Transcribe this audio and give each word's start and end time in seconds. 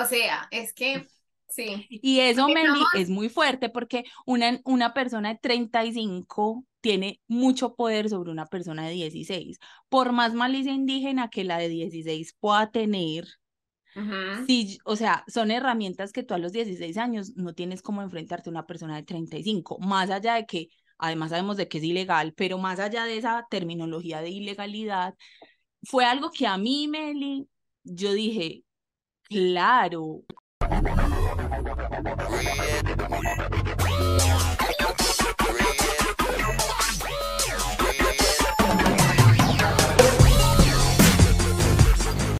O 0.00 0.04
sea, 0.06 0.48
es 0.50 0.72
que 0.72 1.06
sí. 1.48 1.86
Y 1.90 2.20
eso, 2.20 2.46
Porque 2.46 2.54
Meli, 2.54 2.68
somos- 2.68 2.94
es 2.94 3.10
muy 3.10 3.28
fuerte 3.28 3.68
porque 3.68 4.04
una, 4.26 4.60
una 4.64 4.94
persona 4.94 5.30
de 5.30 5.38
35 5.40 6.64
tiene 6.80 7.20
mucho 7.26 7.74
poder 7.74 8.08
sobre 8.08 8.30
una 8.30 8.46
persona 8.46 8.86
de 8.86 8.92
16. 8.92 9.58
Por 9.88 10.12
más 10.12 10.34
malicia 10.34 10.72
indígena 10.72 11.28
que 11.30 11.44
la 11.44 11.58
de 11.58 11.68
16 11.68 12.34
pueda 12.40 12.70
tener. 12.70 13.26
Sí, 14.46 14.78
o 14.84 14.96
sea, 14.96 15.24
son 15.26 15.50
herramientas 15.50 16.12
que 16.12 16.22
tú 16.22 16.34
a 16.34 16.38
los 16.38 16.52
16 16.52 16.96
años 16.96 17.32
no 17.36 17.54
tienes 17.54 17.82
como 17.82 18.02
enfrentarte 18.02 18.48
a 18.48 18.52
una 18.52 18.66
persona 18.66 18.96
de 18.96 19.02
35, 19.02 19.78
más 19.80 20.10
allá 20.10 20.34
de 20.34 20.46
que, 20.46 20.68
además 20.96 21.30
sabemos 21.30 21.56
de 21.56 21.68
que 21.68 21.78
es 21.78 21.84
ilegal, 21.84 22.32
pero 22.34 22.56
más 22.58 22.78
allá 22.78 23.04
de 23.04 23.18
esa 23.18 23.46
terminología 23.50 24.20
de 24.22 24.30
ilegalidad, 24.30 25.14
fue 25.82 26.04
algo 26.04 26.30
que 26.30 26.46
a 26.46 26.58
mí, 26.58 26.88
Meli, 26.88 27.48
yo 27.84 28.12
dije, 28.12 28.64
claro, 29.28 30.22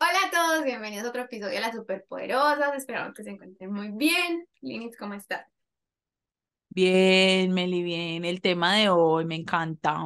Hola 0.00 0.18
a 0.24 0.30
todos, 0.30 0.64
bienvenidos 0.64 1.04
a 1.04 1.08
otro 1.10 1.22
episodio 1.22 1.54
de 1.54 1.60
Las 1.60 1.74
Superpoderosas. 1.74 2.74
Esperamos 2.76 3.14
que 3.14 3.22
se 3.22 3.30
encuentren 3.30 3.70
muy 3.72 3.90
bien. 3.90 4.46
Linis, 4.62 4.96
¿cómo 4.96 5.14
estás? 5.14 5.46
Bien, 6.70 7.52
Meli, 7.52 7.82
bien, 7.82 8.24
el 8.24 8.40
tema 8.40 8.76
de 8.76 8.88
hoy 8.90 9.24
me 9.24 9.36
encanta. 9.36 9.96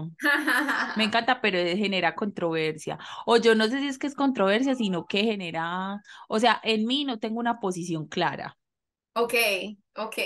Me 0.94 1.04
encanta, 1.04 1.40
pero 1.40 1.58
genera 1.76 2.14
controversia. 2.14 2.98
O 3.26 3.36
yo 3.38 3.54
no 3.54 3.68
sé 3.68 3.80
si 3.80 3.88
es 3.88 3.98
que 3.98 4.06
es 4.06 4.14
controversia, 4.14 4.74
sino 4.74 5.06
que 5.06 5.24
genera, 5.24 6.02
o 6.28 6.38
sea, 6.40 6.60
en 6.64 6.86
mí 6.86 7.04
no 7.04 7.18
tengo 7.18 7.40
una 7.40 7.60
posición 7.60 8.06
clara. 8.08 8.58
Ok, 9.14 9.34
ok. 9.96 10.16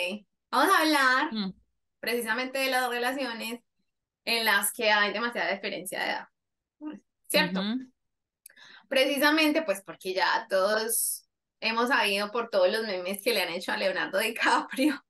Vamos 0.50 0.74
a 0.74 0.80
hablar 0.82 1.30
Mm, 1.32 1.52
precisamente 2.00 2.58
de 2.58 2.70
las 2.70 2.88
relaciones 2.88 3.60
en 4.24 4.44
las 4.44 4.72
que 4.72 4.90
hay 4.90 5.12
demasiada 5.12 5.52
diferencia 5.54 6.00
de 6.00 6.06
edad. 6.10 6.28
¿Cierto? 7.28 7.62
Precisamente 8.88 9.62
pues 9.62 9.82
porque 9.82 10.14
ya 10.14 10.46
todos 10.48 11.28
hemos 11.60 11.88
sabido 11.88 12.30
por 12.30 12.50
todos 12.50 12.70
los 12.70 12.84
memes 12.84 13.22
que 13.22 13.34
le 13.34 13.42
han 13.42 13.50
hecho 13.50 13.72
a 13.72 13.76
Leonardo 13.76 14.18
DiCaprio. 14.18 15.05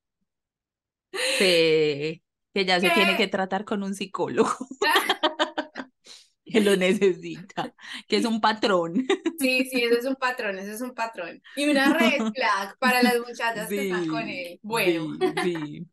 Sí, 1.11 2.23
que 2.53 2.65
ya 2.65 2.79
se 2.79 2.89
tiene 2.91 3.15
que 3.15 3.27
tratar 3.27 3.65
con 3.65 3.83
un 3.83 3.93
psicólogo, 3.95 4.49
que 6.45 6.61
lo 6.61 6.75
necesita, 6.75 7.73
que 8.07 8.17
es 8.17 8.25
un 8.25 8.41
patrón. 8.41 9.05
Sí, 9.39 9.65
sí, 9.69 9.83
ese 9.83 9.99
es 9.99 10.05
un 10.05 10.15
patrón, 10.15 10.57
ese 10.57 10.73
es 10.73 10.81
un 10.81 10.93
patrón. 10.93 11.41
Y 11.55 11.69
una 11.69 11.93
red 11.93 12.19
flag 12.33 12.77
para 12.79 13.03
las 13.03 13.19
muchachas 13.19 13.69
que 13.69 13.83
están 13.83 14.07
con 14.07 14.27
él. 14.27 14.59
Bueno, 14.63 15.17
sí, 15.43 15.53
sí. 15.53 15.87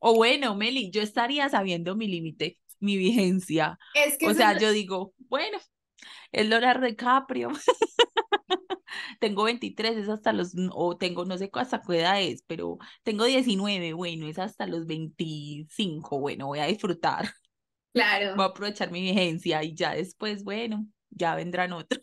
O 0.00 0.14
bueno, 0.14 0.54
Meli, 0.56 0.90
yo 0.90 1.02
estaría 1.02 1.48
sabiendo 1.48 1.96
mi 1.96 2.08
límite, 2.08 2.58
mi 2.80 2.96
vigencia. 2.96 3.78
es 3.94 4.16
que 4.18 4.26
O 4.26 4.30
eso 4.30 4.38
sea, 4.38 4.58
yo 4.58 4.70
digo, 4.72 5.14
bueno, 5.28 5.58
el 6.32 6.50
Leonardo 6.50 6.86
DiCaprio. 6.86 7.50
Tengo 9.22 9.44
23, 9.44 9.98
es 9.98 10.08
hasta 10.08 10.32
los, 10.32 10.52
o 10.72 10.96
tengo, 10.96 11.24
no 11.24 11.38
sé 11.38 11.48
hasta 11.52 11.80
qué 11.80 12.00
edad 12.00 12.20
es, 12.20 12.42
pero 12.42 12.78
tengo 13.04 13.24
19, 13.24 13.92
bueno, 13.92 14.26
es 14.26 14.36
hasta 14.40 14.66
los 14.66 14.84
25, 14.84 16.18
bueno, 16.18 16.48
voy 16.48 16.58
a 16.58 16.66
disfrutar, 16.66 17.22
voy 17.94 18.02
a 18.02 18.18
claro. 18.18 18.42
aprovechar 18.42 18.90
mi 18.90 19.00
vigencia 19.00 19.62
y 19.62 19.74
ya 19.76 19.94
después, 19.94 20.42
bueno, 20.42 20.84
ya 21.10 21.36
vendrán 21.36 21.72
otros. 21.72 22.02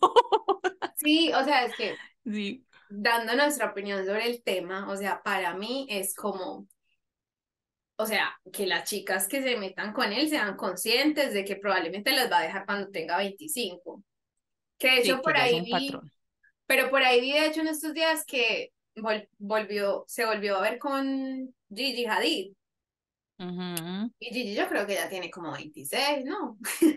Sí, 0.96 1.34
o 1.34 1.44
sea, 1.44 1.66
es 1.66 1.76
que 1.76 1.96
Sí, 2.24 2.66
dando 2.90 3.36
nuestra 3.36 3.72
opinión 3.72 4.06
sobre 4.06 4.30
el 4.30 4.42
tema, 4.44 4.90
o 4.90 4.96
sea, 4.96 5.22
para 5.22 5.54
mí 5.56 5.88
es 5.90 6.16
como, 6.16 6.68
o 7.98 8.06
sea, 8.06 8.32
que 8.54 8.66
las 8.66 8.90
chicas 8.90 9.28
que 9.28 9.44
se 9.44 9.58
metan 9.58 9.92
con 9.92 10.14
él 10.14 10.30
sean 10.30 10.56
conscientes 10.56 11.34
de 11.34 11.44
que 11.44 11.58
probablemente 11.58 12.14
las 12.14 12.32
va 12.32 12.40
a 12.40 12.44
dejar 12.44 12.66
cuando 12.66 12.90
tenga 12.90 13.18
25. 13.18 14.04
Que 14.78 14.88
de 14.92 14.98
hecho 15.00 15.22
por 15.22 15.36
ahí 15.36 15.60
vi. 15.60 15.92
Pero 16.70 16.92
por 16.92 17.04
ahí 17.04 17.22
vi 17.22 17.34
de 17.34 17.48
hecho 17.48 17.62
en 17.62 17.70
estos 17.70 17.94
días 17.96 18.26
que 18.26 18.74
vol- 18.98 19.30
volvió, 19.40 20.06
se 20.08 20.26
volvió 20.26 20.58
a 20.58 20.62
ver 20.62 20.80
con 20.80 21.54
Gigi 21.74 22.06
Hadid. 22.08 22.54
Y 24.20 24.28
Gigi 24.34 24.56
yo 24.56 24.68
creo 24.70 24.86
que 24.88 24.96
ya 24.96 25.10
tiene 25.10 25.30
como 25.32 25.52
26, 25.54 26.26
¿no? 26.26 26.58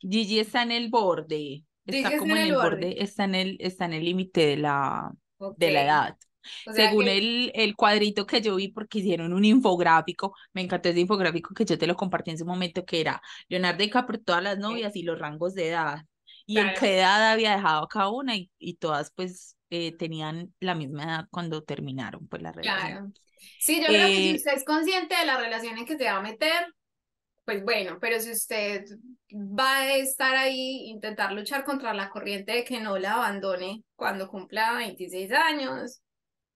Gigi 0.00 0.40
está 0.40 0.62
en 0.62 0.72
el 0.72 0.88
borde, 0.90 1.64
está 1.86 2.16
como 2.16 2.34
en 2.34 2.42
en 2.42 2.42
el 2.42 2.54
borde. 2.54 2.88
borde, 2.88 3.02
está 3.02 3.24
en 3.24 3.34
el, 3.34 3.56
está 3.60 3.84
en 3.86 3.92
el 3.94 4.04
límite 4.04 4.46
de 4.46 4.56
la, 4.56 5.12
de 5.56 5.70
la 5.70 5.82
edad. 5.84 6.18
O 6.66 6.72
sea 6.72 6.96
Según 6.96 6.98
que, 6.98 7.08
el, 7.08 7.52
el 7.54 7.76
cuadrito 7.76 8.26
que 8.26 8.40
yo 8.40 8.56
vi, 8.56 8.68
porque 8.68 8.98
hicieron 8.98 9.32
un 9.32 9.44
infográfico, 9.44 10.34
me 10.52 10.62
encantó 10.62 10.88
ese 10.88 10.98
infográfico 11.00 11.54
que 11.54 11.64
yo 11.64 11.78
te 11.78 11.86
lo 11.86 11.94
compartí 11.96 12.30
en 12.32 12.38
su 12.38 12.46
momento, 12.46 12.84
que 12.84 13.00
era 13.00 13.22
Leonardo 13.48 13.78
DiCaprio, 13.82 14.20
todas 14.22 14.42
las 14.42 14.58
novias 14.58 14.96
y 14.96 15.02
los 15.04 15.18
rangos 15.20 15.54
de 15.54 15.68
edad, 15.68 16.04
y 16.46 16.58
en 16.60 16.72
Claro. 16.72 16.74
qué 16.74 16.98
edad 16.98 17.32
había 17.32 17.56
dejado 17.56 17.84
a 17.84 17.88
cada 17.88 18.08
una, 18.10 18.36
y, 18.36 18.50
y 18.58 18.74
todas 18.76 19.12
pues 19.14 19.56
eh, 19.70 19.92
tenían 19.96 20.54
la 20.60 20.74
misma 20.74 21.04
edad 21.04 21.28
cuando 21.30 21.62
terminaron 21.64 22.28
pues 22.28 22.42
la 22.42 22.52
relación. 22.52 23.00
claro. 23.00 23.12
Sí, 23.58 23.80
yo 23.80 23.92
creo 23.92 24.12
que 24.12 24.22
si 24.22 24.34
Eh, 24.34 24.36
usted 24.36 24.52
es 24.54 24.64
consciente 24.64 25.14
de 25.16 25.26
la 25.26 25.38
relación 25.38 25.78
en 25.78 25.86
que 25.86 25.96
se 25.98 26.04
va 26.04 26.16
a 26.18 26.22
meter, 26.22 26.66
pues 27.44 27.62
bueno, 27.64 27.98
pero 28.00 28.20
si 28.20 28.32
usted 28.32 28.86
va 29.34 29.78
a 29.78 29.96
estar 29.96 30.36
ahí, 30.36 30.86
intentar 30.90 31.32
luchar 31.32 31.64
contra 31.64 31.94
la 31.94 32.10
corriente 32.10 32.52
de 32.52 32.64
que 32.64 32.80
no 32.80 32.98
la 32.98 33.14
abandone 33.14 33.84
cuando 33.96 34.28
cumpla 34.28 34.74
26 34.76 35.32
años, 35.32 36.02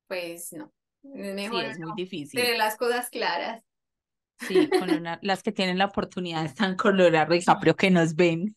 pues 0.08 0.52
no, 0.52 0.72
es 1.04 1.34
sí, 1.36 1.36
mejor 1.36 1.64
es 1.64 1.78
muy 1.78 1.92
uno 1.92 1.94
difícil. 1.94 2.32
tener 2.34 2.58
las 2.58 2.76
cosas 2.76 3.10
claras. 3.10 3.62
Sí, 4.38 4.72
con 4.74 4.90
Leonardo- 4.90 5.18
las 5.22 5.42
que 5.42 5.50
tienen 5.52 5.78
la 5.78 5.86
oportunidad 5.86 6.44
están 6.44 6.76
con 6.76 6.96
Leonardo 6.96 7.34
DiCaprio 7.34 7.74
que 7.76 7.90
nos 7.90 8.14
ven, 8.14 8.54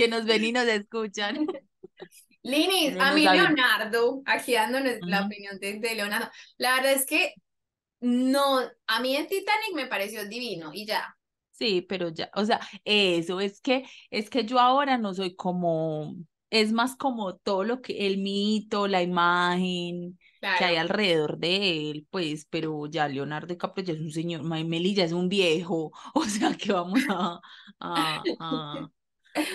que 0.00 0.08
nos 0.08 0.24
ven 0.24 0.42
y 0.44 0.52
nos 0.52 0.66
escuchan. 0.66 1.46
Linis, 2.42 2.96
a 2.98 3.12
mí. 3.12 3.24
Leonardo, 3.24 4.22
aquí 4.24 4.54
dándonos 4.54 4.94
la 5.02 5.26
opinión 5.26 5.58
de, 5.58 5.78
de 5.78 5.94
Leonardo, 5.94 6.30
la 6.56 6.76
verdad 6.76 6.92
es 6.92 7.04
que 7.04 7.34
no, 8.00 8.60
a 8.86 9.00
mí 9.00 9.14
en 9.14 9.26
Titanic 9.26 9.74
me 9.74 9.86
pareció 9.86 10.26
divino 10.26 10.70
y 10.72 10.86
ya. 10.86 11.14
Sí, 11.50 11.82
pero 11.82 12.08
ya, 12.08 12.30
o 12.34 12.46
sea, 12.46 12.58
eso 12.86 13.40
es 13.40 13.60
que, 13.60 13.84
es 14.10 14.30
que 14.30 14.46
yo 14.46 14.58
ahora 14.58 14.96
no 14.96 15.12
soy 15.12 15.36
como, 15.36 16.16
es 16.48 16.72
más 16.72 16.96
como 16.96 17.36
todo 17.36 17.62
lo 17.64 17.82
que, 17.82 18.06
el 18.06 18.16
mito, 18.16 18.88
la 18.88 19.02
imagen 19.02 20.18
que 20.40 20.64
hay 20.64 20.76
alrededor 20.76 21.36
de 21.36 21.90
él, 21.90 22.06
pues, 22.10 22.46
pero 22.48 22.86
ya 22.86 23.06
Leonardo 23.06 23.48
DiCaprio 23.48 23.84
ya 23.84 23.92
es 23.92 24.00
un 24.00 24.12
señor, 24.12 24.44
May 24.44 24.64
Meli 24.64 24.94
ya 24.94 25.04
es 25.04 25.12
un 25.12 25.28
viejo, 25.28 25.92
o 26.14 26.24
sea, 26.24 26.54
que 26.54 26.72
vamos 26.72 27.00
a, 27.10 27.38
a, 27.80 28.22
a, 28.38 28.90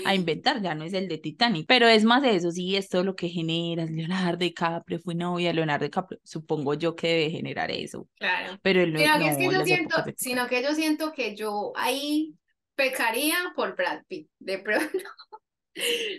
a 0.06 0.16
inventar, 0.16 0.62
ya 0.62 0.76
no 0.76 0.84
es 0.84 0.94
el 0.94 1.08
de 1.08 1.18
Titanic, 1.18 1.66
pero 1.68 1.88
es 1.88 2.04
más 2.04 2.24
eso, 2.24 2.52
sí, 2.52 2.76
esto 2.76 3.04
lo 3.04 3.16
que 3.16 3.30
genera, 3.30 3.84
es 3.84 3.92
Leonardo 3.92 4.38
DiCaprio 4.38 5.00
fue 5.00 5.16
novia 5.16 5.50
de 5.50 5.56
Leonardo 5.56 5.86
DiCaprio, 5.86 6.20
supongo 6.24 6.74
yo 6.74 6.96
que 6.96 7.08
debe 7.08 7.30
generar 7.32 7.72
eso, 7.72 8.08
claro. 8.18 8.58
pero 8.62 8.82
él 8.82 8.94
no, 8.94 9.00
Sino 9.00 9.20
que 9.20 9.28
es 9.28 9.54
yo 9.54 9.66
siento, 9.66 10.02
de 10.04 10.16
sino 10.18 10.48
que 10.48 10.64
yo 10.64 10.76
siento 10.76 11.12
que 11.14 11.36
yo 11.36 11.74
ahí 11.76 12.34
pecaría 12.76 13.36
por 13.56 13.76
Brad 13.76 14.04
Pitt, 14.08 14.30
de 14.40 14.60
pronto. 14.60 14.88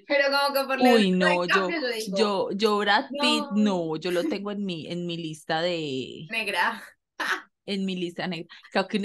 Pero 0.06 0.24
como 0.30 0.52
que 0.52 0.64
por 0.66 0.80
Uy, 0.80 1.12
no, 1.12 1.28
yo, 1.28 1.42
DiCaprio 1.42 1.80
yo 1.80 1.88
digo, 1.88 2.18
yo, 2.18 2.48
yo 2.52 2.78
Brad 2.78 3.08
Pitt, 3.08 3.44
no, 3.52 3.94
no, 3.94 3.96
yo 3.96 4.10
lo 4.10 4.22
tengo 4.24 4.50
en 4.50 4.66
mi, 4.66 4.86
en 4.86 5.06
mi 5.06 5.16
lista 5.16 5.62
de, 5.62 6.26
negra. 6.30 6.82
en 7.66 7.84
mi 7.84 7.96
lista 7.96 8.26
negra. 8.26 8.48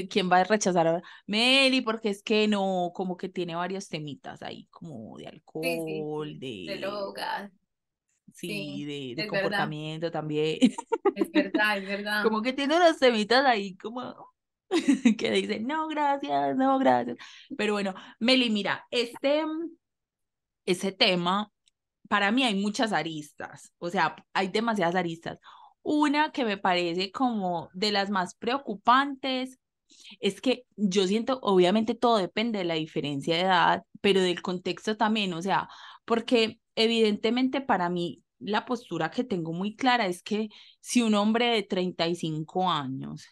¿quién 0.10 0.32
va 0.32 0.38
a 0.38 0.44
rechazar 0.44 0.88
ahora? 0.88 1.04
Meli, 1.28 1.82
porque 1.82 2.10
es 2.10 2.24
que 2.24 2.48
no, 2.48 2.92
como 2.94 3.18
que 3.18 3.30
tiene 3.30 3.56
varios 3.56 3.90
temitas 3.90 4.42
ahí, 4.44 4.68
como 4.68 5.18
de 5.18 5.24
sí, 5.24 5.30
alcohol, 5.30 6.38
sí, 6.40 6.66
de 6.66 6.74
de, 6.74 6.80
drogas, 6.80 7.52
sí, 8.34 8.48
sí, 8.48 8.86
de, 8.86 8.92
de 8.92 9.12
es 9.12 9.18
verdad, 9.18 9.30
comportamiento 9.30 10.12
también. 10.12 10.58
es 11.16 11.32
verdad, 11.32 11.78
es 11.78 11.88
verdad. 11.88 12.24
Como 12.24 12.42
que 12.42 12.54
tiene 12.54 12.78
unos 12.78 12.98
temitas 13.00 13.46
ahí, 13.46 13.76
como 13.78 14.34
que 15.18 15.32
dicen, 15.32 15.68
no, 15.68 15.88
gracias, 15.88 16.56
no, 16.56 16.78
gracias. 16.80 17.18
Pero 17.58 17.74
bueno, 17.74 17.94
Meli, 18.20 18.50
mira, 18.50 18.88
este, 18.92 19.44
ese 20.66 20.92
tema 20.92 21.52
para 22.08 22.32
mí 22.32 22.44
hay 22.44 22.56
muchas 22.56 22.92
aristas, 22.92 23.74
o 23.78 23.90
sea, 23.90 24.16
hay 24.34 24.50
demasiadas 24.50 24.96
aristas. 24.96 25.40
Una 25.84 26.32
que 26.32 26.46
me 26.46 26.58
parece 26.58 27.12
como 27.12 27.70
de 27.74 27.92
las 27.92 28.10
más 28.10 28.36
preocupantes 28.36 29.60
es 30.20 30.42
que 30.42 30.66
yo 30.76 31.08
siento, 31.08 31.40
obviamente 31.42 31.96
todo 31.96 32.18
depende 32.18 32.60
de 32.60 32.66
la 32.66 32.76
diferencia 32.76 33.36
de 33.36 33.42
edad, 33.42 33.84
pero 34.02 34.22
del 34.22 34.42
contexto 34.42 34.96
también, 34.98 35.34
o 35.34 35.42
sea, 35.42 35.68
porque 36.06 36.60
evidentemente 36.76 37.62
para 37.62 37.90
mí 37.90 38.24
la 38.40 38.66
postura 38.66 39.12
que 39.12 39.24
tengo 39.24 39.54
muy 39.54 39.76
clara 39.76 40.08
es 40.08 40.24
que 40.24 40.50
si 40.80 41.02
un 41.02 41.14
hombre 41.16 41.48
de 41.48 41.64
35 41.64 42.70
años 42.70 43.26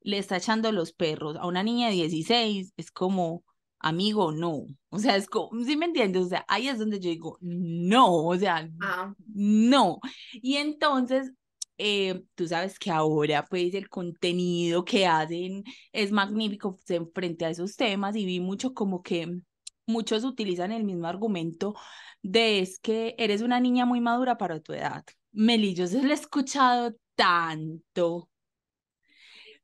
le 0.00 0.18
está 0.18 0.36
echando 0.36 0.70
los 0.72 0.92
perros 0.92 1.36
a 1.36 1.46
una 1.46 1.62
niña 1.62 1.88
de 1.88 1.94
16, 1.94 2.72
es 2.76 2.90
como, 2.90 3.44
amigo, 3.78 4.30
no. 4.32 4.66
O 4.90 4.98
sea, 4.98 5.16
es 5.16 5.26
como, 5.26 5.50
¿sí 5.64 5.76
me 5.76 5.86
entiendes? 5.86 6.22
O 6.26 6.28
sea, 6.28 6.44
ahí 6.48 6.68
es 6.68 6.78
donde 6.78 7.00
yo 7.00 7.10
digo, 7.10 7.38
no, 7.40 8.26
o 8.26 8.36
sea, 8.36 8.68
Ah, 8.80 9.14
no. 9.34 9.98
Y 10.32 10.56
entonces, 10.56 11.32
eh, 11.78 12.22
tú 12.34 12.46
sabes 12.48 12.78
que 12.78 12.90
ahora, 12.90 13.44
pues, 13.46 13.74
el 13.74 13.88
contenido 13.88 14.84
que 14.84 15.06
hacen 15.06 15.64
es 15.92 16.12
magnífico 16.12 16.78
en 16.88 17.10
frente 17.12 17.44
a 17.44 17.50
esos 17.50 17.76
temas 17.76 18.16
y 18.16 18.24
vi 18.26 18.40
mucho 18.40 18.74
como 18.74 19.02
que 19.02 19.40
muchos 19.86 20.24
utilizan 20.24 20.72
el 20.72 20.84
mismo 20.84 21.06
argumento 21.06 21.74
de 22.22 22.58
es 22.60 22.78
que 22.78 23.14
eres 23.18 23.42
una 23.42 23.60
niña 23.60 23.86
muy 23.86 24.00
madura 24.00 24.36
para 24.38 24.60
tu 24.60 24.72
edad. 24.72 25.04
Meli, 25.32 25.74
yo 25.74 25.86
se 25.86 26.02
lo 26.02 26.10
he 26.10 26.14
escuchado 26.14 26.94
tanto, 27.14 28.28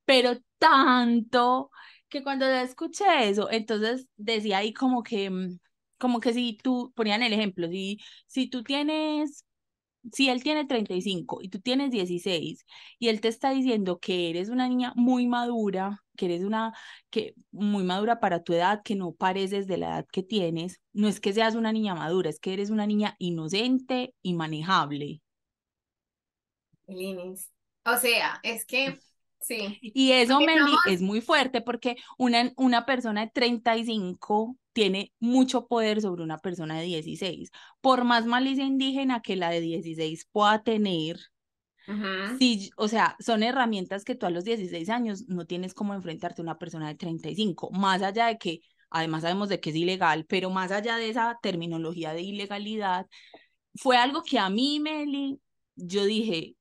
pero 0.05 0.33
tanto 0.59 1.71
que 2.09 2.23
cuando 2.23 2.47
le 2.47 2.63
escuché 2.63 3.29
eso, 3.29 3.51
entonces 3.51 4.07
decía 4.17 4.59
ahí 4.59 4.73
como 4.73 5.03
que, 5.03 5.31
mm, 5.31 5.59
como 5.99 6.21
que 6.21 6.33
si 6.35 6.59
tú, 6.63 6.93
ponían 6.95 7.23
el 7.23 7.33
ejemplo, 7.33 7.69
si, 7.69 7.99
si 8.27 8.49
tú 8.49 8.63
tienes, 8.63 9.45
si 10.13 10.29
él 10.29 10.43
tiene 10.43 10.65
35 10.65 11.41
y 11.43 11.49
tú 11.49 11.61
tienes 11.61 11.91
16 11.91 12.65
y 12.99 13.09
él 13.09 13.21
te 13.21 13.29
está 13.29 13.51
diciendo 13.51 13.99
que 13.99 14.31
eres 14.31 14.49
una 14.49 14.69
niña 14.69 14.93
muy 14.97 15.27
madura, 15.27 16.03
que 16.17 16.27
eres 16.27 16.43
una, 16.45 16.73
que 17.11 17.35
muy 17.51 17.85
madura 17.85 18.21
para 18.21 18.43
tu 18.43 18.53
edad, 18.53 18.83
que 18.83 18.97
no 18.97 19.13
pareces 19.13 19.67
de 19.67 19.77
la 19.79 19.89
edad 19.89 20.07
que 20.11 20.23
tienes, 20.23 20.81
no 20.93 21.09
es 21.09 21.21
que 21.21 21.33
seas 21.33 21.55
una 21.55 21.73
niña 21.73 21.95
madura, 21.95 22.31
es 22.31 22.41
que 22.41 22.53
eres 22.53 22.71
una 22.71 22.87
niña 22.87 23.17
inocente 23.19 24.15
y 24.23 24.35
manejable. 24.35 25.21
Linis. 26.89 27.51
O 27.85 27.97
sea, 27.97 28.41
es 28.43 28.65
que, 28.65 28.99
sí. 29.43 29.79
Y 29.83 30.13
eso, 30.13 30.39
somos- 30.39 30.81
es 30.89 31.03
muy 31.03 31.21
fuerte 31.21 31.61
porque 31.61 31.97
una, 32.19 32.53
una 32.57 32.87
persona 32.87 33.23
de 33.23 33.31
35 33.33 34.57
tiene 34.73 35.13
mucho 35.21 35.67
poder 35.67 36.01
sobre 36.01 36.23
una 36.23 36.39
persona 36.39 36.79
de 36.79 36.85
16. 36.87 37.51
Por 37.81 38.05
más 38.05 38.27
malicia 38.27 38.65
indígena 38.65 39.21
que 39.23 39.37
la 39.37 39.51
de 39.51 39.61
16 39.61 40.27
pueda 40.33 40.63
tener, 40.63 41.19
Ujú. 41.89 42.37
sí, 42.39 42.71
o 42.77 42.89
sea, 42.89 43.17
son 43.21 43.43
herramientas 43.43 44.05
que 44.05 44.15
tú 44.15 44.27
a 44.27 44.31
los 44.31 44.45
16 44.45 44.89
años 44.89 45.29
no 45.29 45.47
tienes 45.47 45.75
como 45.75 45.95
enfrentarte 45.95 46.41
a 46.43 46.45
una 46.45 46.59
persona 46.59 46.89
de 46.89 46.95
35, 46.95 47.71
más 47.71 48.03
allá 48.03 48.27
de 48.27 48.39
que, 48.39 48.61
además 48.91 49.23
sabemos 49.23 49.49
de 49.49 49.61
que 49.61 49.71
es 49.71 49.77
ilegal, 49.77 50.25
pero 50.27 50.51
más 50.51 50.71
allá 50.73 50.97
de 50.97 51.09
esa 51.11 51.39
terminología 51.43 52.13
de 52.15 52.23
ilegalidad, 52.23 53.07
fue 53.77 53.97
algo 53.97 54.23
que 54.23 54.39
a 54.39 54.51
mí, 54.51 54.81
Meli, 54.81 55.41
yo 55.77 56.05
dije, 56.05 56.57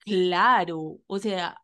claro, 0.00 1.00
o 1.06 1.18
sea, 1.18 1.56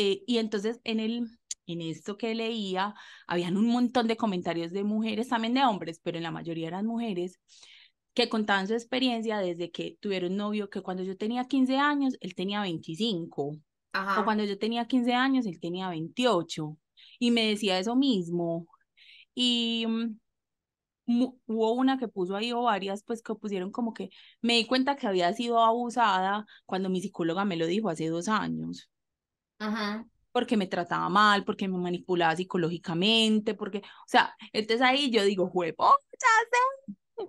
eh, 0.00 0.22
y 0.28 0.38
entonces 0.38 0.80
en 0.84 1.00
el, 1.00 1.28
en 1.66 1.80
esto 1.82 2.16
que 2.16 2.32
leía, 2.32 2.94
habían 3.26 3.56
un 3.56 3.66
montón 3.66 4.06
de 4.06 4.16
comentarios 4.16 4.70
de 4.70 4.84
mujeres, 4.84 5.28
también 5.28 5.54
de 5.54 5.64
hombres, 5.64 6.00
pero 6.04 6.18
en 6.18 6.22
la 6.22 6.30
mayoría 6.30 6.68
eran 6.68 6.86
mujeres, 6.86 7.40
que 8.14 8.28
contaban 8.28 8.68
su 8.68 8.74
experiencia 8.74 9.38
desde 9.38 9.72
que 9.72 9.96
tuvieron 10.00 10.36
novio, 10.36 10.70
que 10.70 10.82
cuando 10.82 11.02
yo 11.02 11.16
tenía 11.16 11.46
15 11.46 11.78
años, 11.78 12.14
él 12.20 12.36
tenía 12.36 12.60
25, 12.62 13.58
o 14.20 14.24
cuando 14.24 14.44
yo 14.44 14.56
tenía 14.56 14.86
15 14.86 15.14
años, 15.14 15.46
él 15.46 15.58
tenía 15.60 15.88
28, 15.88 16.78
y 17.18 17.30
me 17.32 17.46
decía 17.46 17.78
eso 17.80 17.96
mismo. 17.96 18.68
Y 19.34 19.84
mm, 19.88 20.16
hubo 21.46 21.72
una 21.72 21.98
que 21.98 22.06
puso 22.08 22.36
ahí 22.36 22.52
o 22.52 22.62
varias, 22.62 23.02
pues 23.02 23.20
que 23.22 23.34
pusieron 23.34 23.72
como 23.72 23.94
que 23.94 24.10
me 24.42 24.54
di 24.54 24.66
cuenta 24.66 24.96
que 24.96 25.08
había 25.08 25.32
sido 25.32 25.58
abusada 25.64 26.46
cuando 26.66 26.88
mi 26.88 27.00
psicóloga 27.00 27.44
me 27.44 27.56
lo 27.56 27.66
dijo 27.66 27.88
hace 27.90 28.06
dos 28.08 28.28
años 28.28 28.88
Ujú. 29.60 30.08
porque 30.32 30.56
me 30.56 30.66
trataba 30.66 31.08
mal, 31.08 31.44
porque 31.44 31.66
me 31.68 31.78
manipulaba 31.78 32.36
psicológicamente, 32.36 33.54
porque, 33.54 33.78
o 33.78 34.06
sea, 34.06 34.36
entonces 34.52 34.86
ahí 34.86 35.10
yo 35.10 35.24
digo, 35.24 35.48
juego, 35.48 35.96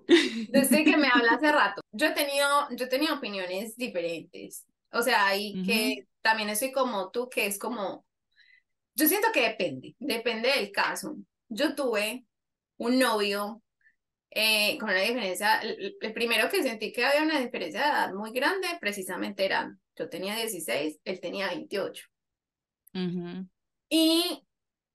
Desde 0.07 0.83
que 0.83 0.97
me 0.97 1.07
habla 1.13 1.33
hace 1.33 1.51
rato, 1.51 1.81
yo 1.91 2.07
he 2.07 2.11
tenido, 2.11 2.67
yo 2.71 2.85
he 2.85 2.89
tenido 2.89 3.15
opiniones 3.15 3.75
diferentes. 3.75 4.65
O 4.91 5.01
sea, 5.01 5.35
y 5.35 5.61
que 5.63 6.07
también 6.21 6.49
estoy 6.49 6.71
como 6.71 7.09
tú, 7.11 7.29
que 7.29 7.45
es 7.45 7.59
como, 7.59 8.05
yo 8.95 9.07
siento 9.07 9.29
que 9.33 9.41
depende, 9.41 9.95
depende 9.99 10.49
del 10.49 10.71
caso. 10.71 11.15
Yo 11.47 11.75
tuve 11.75 12.25
un 12.77 12.99
novio 12.99 13.61
eh, 14.31 14.77
con 14.79 14.89
una 14.89 15.01
diferencia, 15.01 15.59
el, 15.61 15.97
el 15.99 16.13
primero 16.13 16.49
que 16.49 16.63
sentí 16.63 16.91
que 16.91 17.05
había 17.05 17.23
una 17.23 17.39
diferencia 17.39 17.81
de 17.81 17.87
edad 17.87 18.13
muy 18.13 18.31
grande, 18.31 18.67
precisamente 18.79 19.45
era, 19.45 19.75
yo 19.95 20.09
tenía 20.09 20.35
16, 20.35 20.99
él 21.03 21.19
tenía 21.19 21.47
28. 21.49 22.07
Ujú, 22.93 23.47
Y 23.89 24.43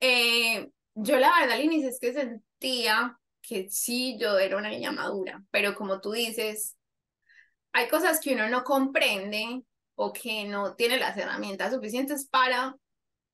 eh, 0.01 0.71
yo 0.95 1.19
la 1.19 1.31
verdad 1.41 1.57
al 1.57 1.65
inicio 1.65 1.89
es 1.89 1.99
que 2.01 2.13
sentía 2.13 3.19
que 3.43 3.69
sí, 3.71 4.17
yo 4.21 4.39
era 4.39 4.57
una 4.57 4.71
niña 4.71 4.93
madura, 4.93 5.45
pero 5.51 5.75
como 5.75 6.01
tú 6.01 6.13
dices, 6.13 6.77
hay 7.73 7.89
cosas 7.89 8.21
que 8.21 8.35
uno 8.35 8.49
no 8.49 8.65
comprende 8.65 9.63
o 9.97 10.13
que 10.13 10.45
no 10.47 10.75
tiene 10.77 10.99
las 10.99 11.17
herramientas 11.17 11.73
suficientes 11.75 12.29
para 12.29 12.77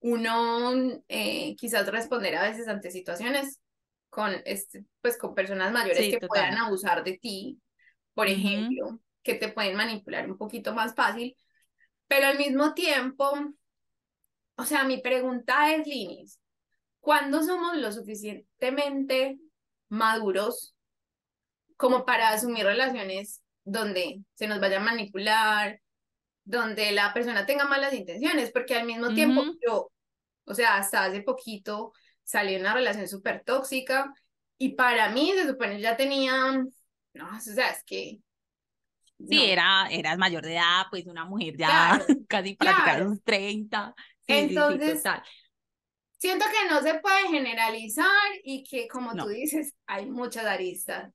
uno 0.01 0.73
eh, 1.09 1.57
quizás 1.57 1.89
responder 1.89 2.37
a 2.37 2.43
veces 2.51 2.69
ante 2.69 2.91
situaciones 2.91 3.61
con, 4.11 4.33
este, 4.47 4.85
pues, 5.03 5.19
con 5.19 5.35
personas 5.35 5.73
mayores 5.73 6.09
Sí, 6.09 6.11
que 6.11 6.21
puedan 6.21 6.55
total. 6.55 6.59
abusar 6.59 7.05
de 7.05 7.19
ti, 7.19 7.61
por 8.15 8.29
ejemplo, 8.29 9.01
que 9.23 9.35
te 9.37 9.49
pueden 9.53 9.77
manipular 9.77 10.31
un 10.31 10.39
poquito 10.39 10.75
más 10.75 10.95
fácil, 10.95 11.37
pero 12.09 12.27
al 12.27 12.39
mismo 12.39 12.75
tiempo, 12.75 13.33
o 14.61 14.65
sea, 14.65 14.85
mi 14.85 15.01
pregunta 15.01 15.75
es, 15.75 15.87
Linis, 15.87 16.39
¿cuándo 17.01 17.43
somos 17.43 17.77
lo 17.79 17.91
suficientemente 17.93 19.39
maduros 19.89 20.77
como 21.79 22.05
para 22.05 22.29
asumir 22.29 22.65
relaciones 22.65 23.41
donde 23.65 24.23
se 24.35 24.47
nos 24.47 24.61
vaya 24.61 24.77
a 24.77 24.85
manipular, 24.85 25.81
donde 26.45 26.93
la 26.93 27.15
persona 27.15 27.47
tenga 27.47 27.65
malas 27.65 27.95
intenciones? 27.95 28.53
Porque 28.53 28.75
al 28.75 28.87
mismo 28.87 29.15
tiempo 29.15 29.41
Ujú. 29.41 29.59
yo, 29.67 29.91
o 30.45 30.55
sea, 30.55 30.77
hasta 30.77 31.05
hace 31.05 31.23
poquito 31.23 31.95
salí 32.23 32.53
de 32.53 32.61
una 32.61 32.75
relación 32.75 33.09
súper 33.09 33.43
tóxica 33.43 34.13
y 34.59 34.75
para 34.75 35.09
mí 35.09 35.33
se 35.35 35.49
supone 35.49 35.81
ya 35.81 35.97
tenía, 35.97 36.63
no, 37.15 37.29
o 37.35 37.41
sea, 37.41 37.71
es 37.71 37.83
que, 37.85 38.21
Sí, 39.29 39.37
no, 39.37 39.43
era, 39.43 39.89
eras 39.91 40.19
mayor 40.19 40.45
de 40.45 40.55
edad, 40.55 40.87
pues 40.91 41.07
una 41.07 41.25
mujer 41.25 41.57
ya 41.57 41.67
claro, 41.67 42.05
casi 42.29 42.57
claro. 42.57 43.05
los 43.05 43.23
30. 43.23 43.95
Sí, 44.39 44.81
Entonces, 44.81 44.85
total. 44.85 45.23
siento 46.19 46.45
que 46.47 46.69
no 46.73 46.81
se 46.83 46.95
puede 47.01 47.29
generalizar 47.29 48.07
y 48.45 48.65
que, 48.65 48.89
como 48.89 49.17
tú 49.17 49.27
No, 49.27 49.29
dices, 49.29 49.75
hay 49.87 50.07
muchas 50.07 50.45
aristas. 50.47 51.13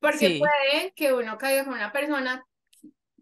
Porque 0.00 0.30
sí. 0.30 0.38
puede 0.38 0.92
que 0.94 1.12
uno 1.14 1.38
caiga 1.38 1.64
con 1.64 1.74
una 1.74 1.92
persona 1.92 2.44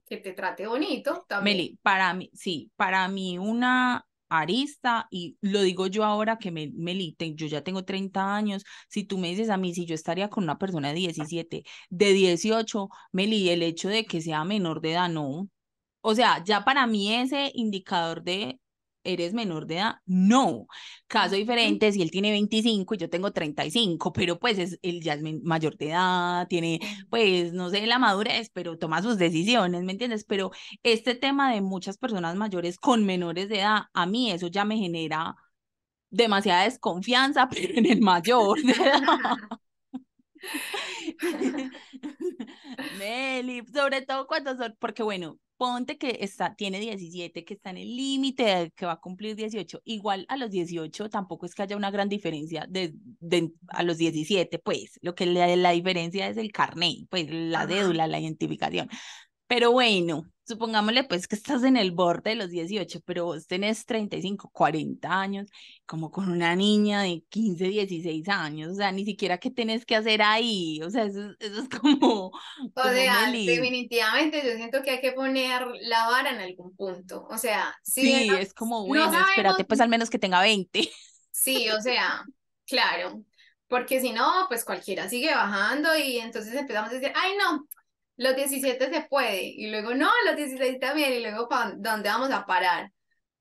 que 0.07 0.19
te 0.19 0.33
trate 0.35 0.67
bonito 0.69 1.25
también. 1.29 1.65
Meli, 1.65 1.79
para 1.83 2.15
mí, 2.15 2.31
sí, 2.35 2.71
para 2.77 3.09
mí 3.09 3.39
una 3.39 4.07
arista, 4.29 5.09
y 5.11 5.37
lo 5.43 5.61
digo 5.63 5.87
yo 5.89 6.05
ahora 6.05 6.39
que 6.39 6.51
me, 6.51 6.71
Meli, 6.75 7.15
te- 7.15 7.35
yo 7.35 7.47
ya 7.49 7.63
tengo 7.63 7.85
30 7.85 8.35
años, 8.35 8.65
si 8.89 9.05
tú 9.05 9.19
me 9.19 9.29
dices 9.29 9.51
a 9.51 9.57
mí 9.59 9.75
si 9.75 9.85
yo 9.85 9.95
estaría 9.95 10.31
con 10.31 10.45
una 10.45 10.59
persona 10.59 10.89
de 10.89 10.95
17, 10.95 11.65
de 11.91 12.13
18, 12.13 12.89
Meli, 13.13 13.51
el 13.51 13.63
hecho 13.63 13.89
de 13.89 14.07
que 14.07 14.21
sea 14.23 14.45
menor 14.45 14.81
de 14.81 14.93
edad, 14.93 15.09
no. 15.11 15.49
O 16.03 16.15
sea, 16.17 16.45
ya 16.45 16.65
para 16.67 16.87
mí 16.89 17.15
ese 17.15 17.53
indicador 17.55 18.23
de 18.25 18.61
eres 19.05 19.35
menor 19.35 19.67
de 19.67 19.77
edad, 19.77 19.97
no. 20.07 20.67
Caso 21.07 21.35
diferente 21.37 21.93
si 21.93 22.03
él 22.03 22.11
tiene 22.11 22.31
25 22.31 22.95
y 22.95 22.99
yo 22.99 23.11
tengo 23.11 23.33
35, 23.33 24.13
pero 24.13 24.39
pues 24.39 24.59
es, 24.59 24.79
él 24.83 25.03
ya 25.03 25.15
es 25.15 25.23
mayor 25.43 25.77
de 25.77 25.91
edad, 25.91 26.47
tiene 26.49 26.81
pues 27.11 27.53
no 27.53 27.71
sé 27.71 27.87
la 27.87 27.99
madurez, 27.99 28.51
pero 28.53 28.79
toma 28.79 29.03
sus 29.03 29.19
decisiones, 29.19 29.83
¿me 29.85 29.93
entiendes? 29.93 30.25
Pero 30.25 30.51
este 30.83 31.15
tema 31.15 31.53
de 31.53 31.61
muchas 31.61 31.99
personas 31.99 32.37
mayores 32.37 32.79
con 32.79 33.05
menores 33.05 33.49
de 33.49 33.61
edad, 33.61 33.83
a 33.93 34.07
mí 34.07 34.31
eso 34.31 34.49
ya 34.49 34.65
me 34.65 34.77
genera 34.79 35.37
demasiada 36.11 36.65
desconfianza, 36.65 37.49
pero 37.51 37.75
en 37.75 37.87
el 37.87 38.01
mayor 38.01 38.63
de 38.63 38.73
edad. 38.73 39.03
Meli, 43.03 43.63
sobre 43.73 44.03
todo 44.03 44.27
cuando 44.27 44.57
son, 44.57 44.77
porque 44.79 45.03
bueno, 45.03 45.39
ponte 45.57 45.99
que 45.99 46.19
está, 46.21 46.55
tiene 46.55 46.81
17, 46.81 47.45
que 47.45 47.55
está 47.55 47.71
en 47.71 47.79
el 47.79 47.97
límite 47.97 48.73
que 48.77 48.87
va 48.87 48.93
a 48.93 49.01
cumplir 49.01 49.37
18. 49.37 49.81
Igual 49.85 50.27
a 50.29 50.37
los 50.37 50.51
18 50.51 51.09
tampoco 51.11 51.47
es 51.47 51.55
que 51.55 51.63
haya 51.63 51.77
una 51.77 51.91
gran 51.91 52.09
diferencia 52.09 52.67
de, 52.69 52.93
de 53.21 53.53
a 53.69 53.83
los 53.83 53.99
17, 53.99 54.59
pues 54.59 54.99
lo 55.03 55.15
que 55.15 55.27
la, 55.27 55.55
la 55.57 55.71
diferencia 55.71 56.29
es 56.29 56.37
el 56.37 56.53
carnet, 56.53 57.07
pues 57.11 57.27
la 57.31 57.63
Ajá. 57.63 57.69
cédula, 57.69 58.07
la 58.07 58.21
identificación. 58.21 58.89
Pero 59.47 59.73
bueno, 59.73 60.32
supongámosle 60.47 61.05
pues 61.05 61.29
que 61.29 61.37
estás 61.37 61.63
en 61.65 61.77
el 61.77 61.93
borde 61.93 62.31
de 62.31 62.37
los 62.37 62.51
18, 62.51 63.01
pero 63.05 63.25
vos 63.27 63.47
tenés 63.47 63.87
35, 63.87 64.51
40 64.51 65.21
años, 65.21 65.49
como 65.87 66.11
con 66.11 66.31
una 66.31 66.57
niña 66.57 67.03
de 67.03 67.25
15, 67.29 67.67
16 67.67 68.29
años, 68.29 68.73
o 68.73 68.75
sea, 68.75 68.93
ni 68.93 69.05
siquiera 69.05 69.39
qué 69.39 69.51
tenés 69.51 69.87
que 69.87 69.97
hacer 69.97 70.23
ahí, 70.23 70.81
o 70.83 70.91
sea, 70.91 71.05
eso, 71.05 71.21
es- 71.31 71.37
eso 71.41 71.63
es 71.63 71.69
como, 71.81 72.33
O 72.75 72.83
como 72.83 72.91
sea, 72.91 73.39
definitivamente 73.45 74.43
yo 74.45 74.53
siento 74.57 74.83
que 74.83 74.91
hay 74.93 75.01
que 75.01 75.13
poner 75.13 75.67
la 75.83 76.07
vara 76.07 76.31
en 76.31 76.41
algún 76.41 76.75
punto. 76.77 77.27
O 77.31 77.37
sea, 77.39 77.75
si 77.83 78.07
Sí, 78.07 78.23
no, 78.25 78.39
es 78.39 78.55
como, 78.55 78.87
no 78.87 79.09
bueno, 79.09 79.11
sabemos, 79.11 79.21
espérate 79.21 79.65
pues 79.65 79.81
al 79.81 79.89
menos 79.89 80.09
que 80.11 80.19
tenga 80.19 80.41
20. 80.41 80.91
sí, 81.31 81.69
o 81.71 81.81
sea, 81.81 82.25
claro, 82.67 83.25
porque 83.69 84.01
si 84.01 84.13
no, 84.13 84.47
pues 84.49 84.65
cualquiera 84.65 85.09
sigue 85.09 85.35
bajando 85.35 85.97
y 85.97 86.19
entonces 86.19 86.55
empezamos 86.55 86.91
a 86.91 86.95
decir, 86.95 87.13
ay 87.15 87.33
no, 87.39 87.67
los 88.23 88.37
17 88.37 88.91
se 88.91 89.03
puede, 89.03 89.45
y 89.45 89.71
luego 89.71 89.95
no, 89.95 90.11
los 90.27 90.37
16 90.37 90.79
también, 90.79 91.13
y 91.13 91.21
luego 91.21 91.49
¿dónde 91.77 92.09
vamos 92.09 92.31
a 92.31 92.47
parar? 92.47 92.93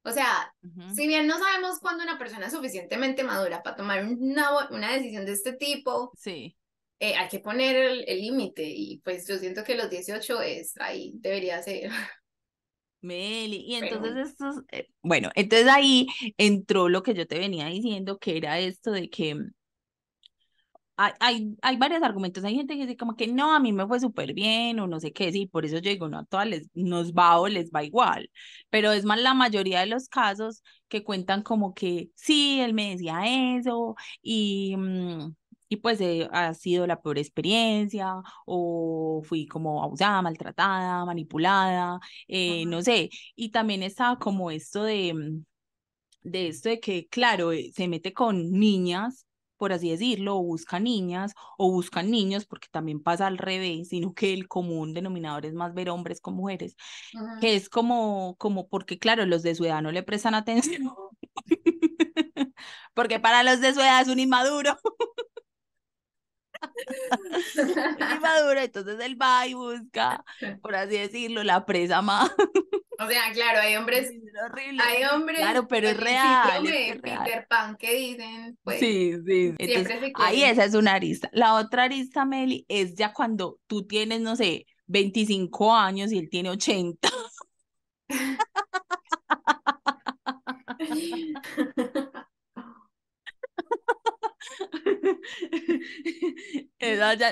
O 0.03 0.11
sea, 0.11 0.51
si 0.95 1.07
bien 1.07 1.27
no 1.27 1.38
sabemos 1.38 1.79
cuándo 1.79 2.03
una 2.03 2.17
persona 2.17 2.47
es 2.47 2.53
suficientemente 2.53 3.23
madura 3.23 3.61
para 3.61 3.75
tomar 3.75 4.03
una, 4.03 4.67
una 4.69 4.91
decisión 4.93 5.25
de 5.25 5.33
este 5.33 5.53
tipo, 5.53 6.11
sí. 6.17 6.57
Eh, 7.00 7.15
hay 7.15 7.29
que 7.29 7.39
poner 7.39 8.03
el 8.07 8.21
límite 8.21 8.63
y 8.63 9.00
pues 9.03 9.27
yo 9.27 9.38
siento 9.38 9.63
que 9.63 9.75
los 9.75 9.89
18 9.89 10.41
es 10.41 10.77
ahí, 10.79 11.13
debería 11.15 11.61
ser. 11.61 11.91
Meli, 13.01 13.63
y 13.65 13.75
entonces 13.75 14.29
estos, 14.29 14.57
eh, 14.71 14.88
bueno, 15.01 15.31
entonces 15.33 15.67
ahí 15.67 16.07
entró 16.38 16.89
lo 16.89 17.01
que 17.01 17.15
yo 17.15 17.25
te 17.25 17.39
venía 17.39 17.65
diciendo, 17.65 18.19
que 18.19 18.38
era 18.38 18.59
esto 18.59 18.91
de 18.91 19.09
que 19.09 19.35
hay, 21.20 21.55
hay, 21.62 21.77
varios 21.77 22.03
argumentos. 22.03 22.43
Hay 22.43 22.55
gente 22.55 22.75
que 22.75 22.81
dice 22.81 22.98
como 22.98 23.15
que 23.15 23.27
no, 23.27 23.53
a 23.53 23.60
mí 23.60 23.74
me 23.74 23.88
fue 23.88 24.00
súper 24.00 24.34
bien 24.34 24.79
o 24.79 24.88
no 24.88 25.00
sé 25.00 25.13
qué, 25.13 25.31
sí, 25.31 25.48
por 25.48 25.65
eso 25.65 25.77
yo 25.77 25.89
digo, 25.89 26.10
no 26.10 26.20
a 26.20 26.25
todas 26.25 26.48
les, 26.48 26.70
nos 26.74 27.13
va 27.13 27.39
o 27.39 27.48
les 27.48 27.72
va 27.72 27.84
igual, 27.84 28.29
pero 28.70 28.91
es 28.91 29.05
más 29.05 29.22
la 29.22 29.34
mayoría 29.34 29.79
de 29.81 29.88
los 29.88 30.08
casos 30.10 30.63
que 30.88 31.03
cuentan 31.03 31.43
como 31.43 31.74
que 31.74 32.10
sí, 32.15 32.60
él 32.62 32.74
me 32.74 32.91
decía 32.91 33.22
eso 33.58 33.96
y, 34.22 34.75
mm, 34.77 35.34
y 35.70 35.77
pues 35.77 36.01
eh, 36.01 36.27
ha 36.31 36.53
sido 36.53 36.86
la 36.88 37.01
peor 37.01 37.17
experiencia 37.17 38.15
o 38.46 39.22
fui 39.24 39.48
como 39.48 39.84
abusada, 39.84 40.22
maltratada, 40.22 41.05
manipulada, 41.05 42.00
eh, 42.27 42.65
no 42.65 42.81
sé, 42.81 43.10
y 43.36 43.51
también 43.51 43.84
estaba 43.84 44.20
como 44.20 44.51
esto 44.51 44.84
de, 44.84 45.13
mm, 45.13 45.46
de 46.24 46.48
esto 46.50 46.70
de 46.70 46.79
que, 46.79 47.08
claro, 47.08 47.51
eh, 47.53 47.72
se 47.74 47.88
mete 47.88 48.13
con 48.13 48.51
niñas 48.51 49.25
por 49.62 49.74
así 49.74 49.91
decirlo, 49.91 50.38
o 50.38 50.41
buscan 50.44 50.86
niñas 50.86 51.34
o 51.56 51.72
buscan 51.72 52.10
niños, 52.10 52.46
porque 52.46 52.68
también 52.72 53.00
pasa 53.00 53.27
al 53.27 53.38
revés, 53.38 53.89
sino 53.89 54.15
que 54.15 54.34
el 54.34 54.48
común 54.48 54.96
denominador 54.96 55.46
es 55.46 55.53
más 55.53 55.75
ver 55.75 55.91
hombres 55.91 56.20
con 56.20 56.34
mujeres, 56.34 56.75
que 57.39 57.56
es 57.56 57.70
como, 57.70 58.36
como 58.39 58.68
porque, 58.68 58.98
claro, 58.98 59.27
los 59.27 59.44
de 59.44 59.53
su 59.53 59.63
edad 59.65 59.84
no 59.84 59.91
le 59.91 60.01
prestan 60.01 60.34
atención, 60.34 60.91
porque 62.96 63.20
para 63.20 63.44
los 63.44 63.62
de 63.62 63.72
su 63.75 63.82
edad 63.82 64.01
es 64.01 64.08
un 64.08 64.18
inmaduro. 64.18 64.75
inmaduro, 68.00 68.62
entonces 68.62 69.00
él 69.00 69.22
va 69.22 69.46
y 69.46 69.53
busca, 69.53 70.25
por 70.63 70.74
así 70.74 70.98
decirlo, 70.98 71.44
la 71.44 71.68
presa 71.68 72.01
más. 72.01 72.32
O 73.03 73.08
sea, 73.08 73.31
claro, 73.34 73.60
hay 73.62 73.75
hombres. 73.75 74.12
horrible. 74.46 74.84
Hay 74.84 75.03
hombres. 75.05 75.39
Claro, 75.39 75.67
pero 75.67 75.89
es 75.89 75.98
real. 75.98 76.63
Peter 77.01 77.48
Pan 77.48 77.75
que 77.77 77.96
dicen. 77.96 78.58
Pues, 78.63 78.79
sí, 78.79 79.13
sí. 79.25 79.55
ahí 80.15 80.43
esa 80.43 80.65
es 80.65 80.75
una 80.75 80.93
arista. 80.93 81.29
La 81.34 81.55
otra 81.55 81.84
arista, 81.84 82.25
Meli, 82.25 82.65
es 82.70 82.96
ya 82.96 83.13
cuando 83.13 83.60
tú 83.67 83.88
tienes, 83.88 84.22
no 84.22 84.36
sé, 84.36 84.65
25 84.88 85.74
años 85.74 86.12
y 86.12 86.20
él 86.20 86.29
tiene 86.29 86.50
80. 86.50 87.10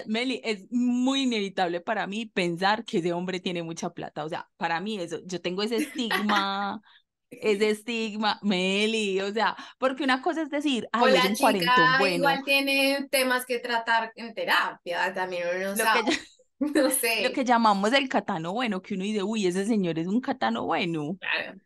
Meli, 0.08 0.41
es 0.44 0.65
muy 0.72 1.24
inevitable 1.24 1.82
para 1.82 2.08
mí 2.08 2.25
pensar 2.25 2.86
que 2.86 3.00
ese 3.00 3.13
hombre 3.13 3.39
tiene 3.39 3.63
mucha 3.63 3.89
plata. 3.91 4.24
O 4.24 4.29
sea, 4.29 4.50
para 4.58 4.79
mí 4.79 5.00
eso, 5.00 5.20
yo 5.25 5.41
tengo 5.41 5.63
ese 5.63 5.77
estigma, 5.77 6.82
ese 7.29 7.70
estigma, 7.70 8.39
Meli, 8.41 9.20
o 9.22 9.32
sea, 9.34 9.56
porque 9.77 10.03
una 10.03 10.22
cosa 10.22 10.41
es 10.41 10.50
decir, 10.50 10.88
ay, 10.91 11.15
es 11.15 11.25
un 11.25 11.36
cuarentón 11.36 11.98
bueno. 12.00 12.15
Igual 12.15 12.44
tiene 12.44 13.08
temas 13.10 13.46
que 13.46 13.60
tratar 13.60 14.12
en 14.15 14.34
terapia, 14.34 15.13
también 15.13 15.44
uno 15.56 15.70
lo 15.70 15.75
Que 16.06 16.20
no 16.82 16.89
sé. 16.89 17.24
Lo 17.24 17.32
que 17.32 17.46
llamamos 17.46 17.94
el 17.94 18.10
catano 18.10 18.53
bueno, 18.53 18.82
que 18.82 18.94
uno 18.94 19.03
dice, 19.03 19.24
uy, 19.24 19.48
ese 19.48 19.65
señor 19.65 20.00
es 20.00 20.08
un 20.08 20.22
catano 20.22 20.65
bueno. 20.65 21.18
Claro. 21.20 21.60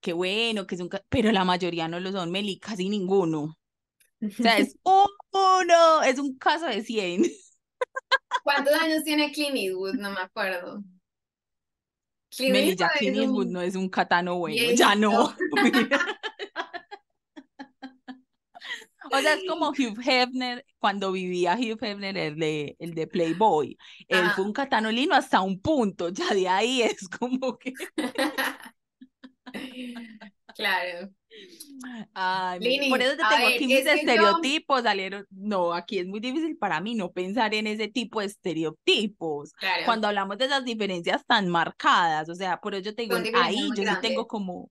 Qué 0.00 0.12
bueno, 0.12 0.66
que 0.66 0.74
es 0.74 0.82
un... 0.82 0.90
Pero 1.08 1.32
la 1.32 1.46
mayoría 1.46 1.88
no 1.88 1.98
lo 1.98 2.12
son, 2.12 2.30
Meli, 2.30 2.58
casi 2.58 2.90
ninguno. 2.90 3.56
O 4.26 4.42
sea, 4.42 4.58
es 4.58 4.76
uno, 4.82 6.02
es 6.02 6.18
un 6.18 6.36
caso 6.38 6.66
de 6.66 6.82
100. 6.82 7.24
¿Cuántos 8.42 8.74
años 8.74 9.04
tiene 9.04 9.32
Clint 9.32 9.56
Eastwood? 9.56 9.94
No 9.94 10.10
me 10.10 10.20
acuerdo. 10.20 10.82
Clint 12.30 12.78
ya 12.78 12.90
Clint 12.90 13.16
Eastwood 13.16 13.46
no 13.46 13.60
es 13.60 13.76
un 13.76 13.88
catano 13.88 14.38
bueno, 14.38 14.72
ya 14.74 14.94
no. 14.94 15.34
O 19.12 19.20
sea, 19.20 19.34
es 19.34 19.44
como 19.46 19.68
Hugh 19.68 20.00
Hefner, 20.04 20.64
cuando 20.78 21.12
vivía 21.12 21.54
Hugh 21.54 21.78
Hefner, 21.80 22.16
el 22.16 22.36
de, 22.36 22.74
el 22.78 22.94
de 22.94 23.06
Playboy. 23.06 23.76
Él 24.08 24.30
fue 24.34 24.44
un 24.44 24.52
catanolino 24.52 25.14
hasta 25.14 25.40
un 25.40 25.60
punto, 25.60 26.08
ya 26.08 26.34
de 26.34 26.48
ahí 26.48 26.82
es 26.82 27.08
como 27.08 27.58
que... 27.58 27.74
Claro. 30.56 31.10
Ay, 32.14 32.88
por 32.88 33.02
eso 33.02 33.16
te 33.16 33.22
tengo 33.28 33.48
aquí 33.48 33.66
mis 33.66 33.86
estereotipos 33.86 34.82
salieron. 34.82 35.26
No, 35.30 35.72
aquí 35.74 35.98
es 35.98 36.06
muy 36.06 36.20
difícil 36.20 36.56
para 36.56 36.80
mí 36.80 36.94
no 36.94 37.10
pensar 37.10 37.54
en 37.54 37.66
ese 37.66 37.88
tipo 37.88 38.20
de 38.20 38.26
estereotipos. 38.26 39.52
Cuando 39.84 40.08
hablamos 40.08 40.38
de 40.38 40.46
esas 40.46 40.64
diferencias 40.64 41.24
tan 41.26 41.48
marcadas, 41.48 42.28
o 42.28 42.34
sea, 42.34 42.60
por 42.60 42.74
eso 42.74 42.84
yo 42.84 42.94
te 42.94 43.02
digo, 43.02 43.16
ahí 43.34 43.68
yo 43.76 43.82
sí 43.82 43.96
tengo 44.00 44.26
como, 44.26 44.70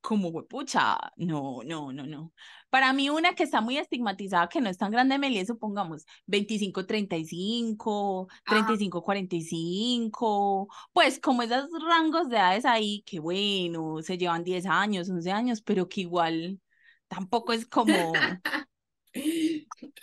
como, 0.00 0.46
pucha, 0.46 0.96
no, 1.16 1.60
no, 1.64 1.92
no, 1.92 2.06
no. 2.06 2.32
Para 2.70 2.92
mí 2.92 3.10
una 3.10 3.34
que 3.34 3.42
está 3.42 3.60
muy 3.60 3.78
estigmatizada, 3.78 4.48
que 4.48 4.60
no 4.60 4.70
es 4.70 4.78
tan 4.78 4.90
grande, 4.90 5.18
Meli, 5.18 5.44
supongamos 5.44 6.06
25-35, 6.26 8.28
35-45, 8.46 10.68
pues 10.92 11.20
como 11.20 11.42
esos 11.42 11.68
rangos 11.84 12.28
de 12.28 12.36
edades 12.36 12.64
ahí, 12.64 13.02
que 13.02 13.20
bueno, 13.20 14.02
se 14.02 14.18
llevan 14.18 14.44
10 14.44 14.66
años, 14.66 15.10
11 15.10 15.30
años, 15.32 15.62
pero 15.62 15.88
que 15.88 16.02
igual 16.02 16.60
tampoco 17.08 17.52
es 17.52 17.66
como... 17.66 18.12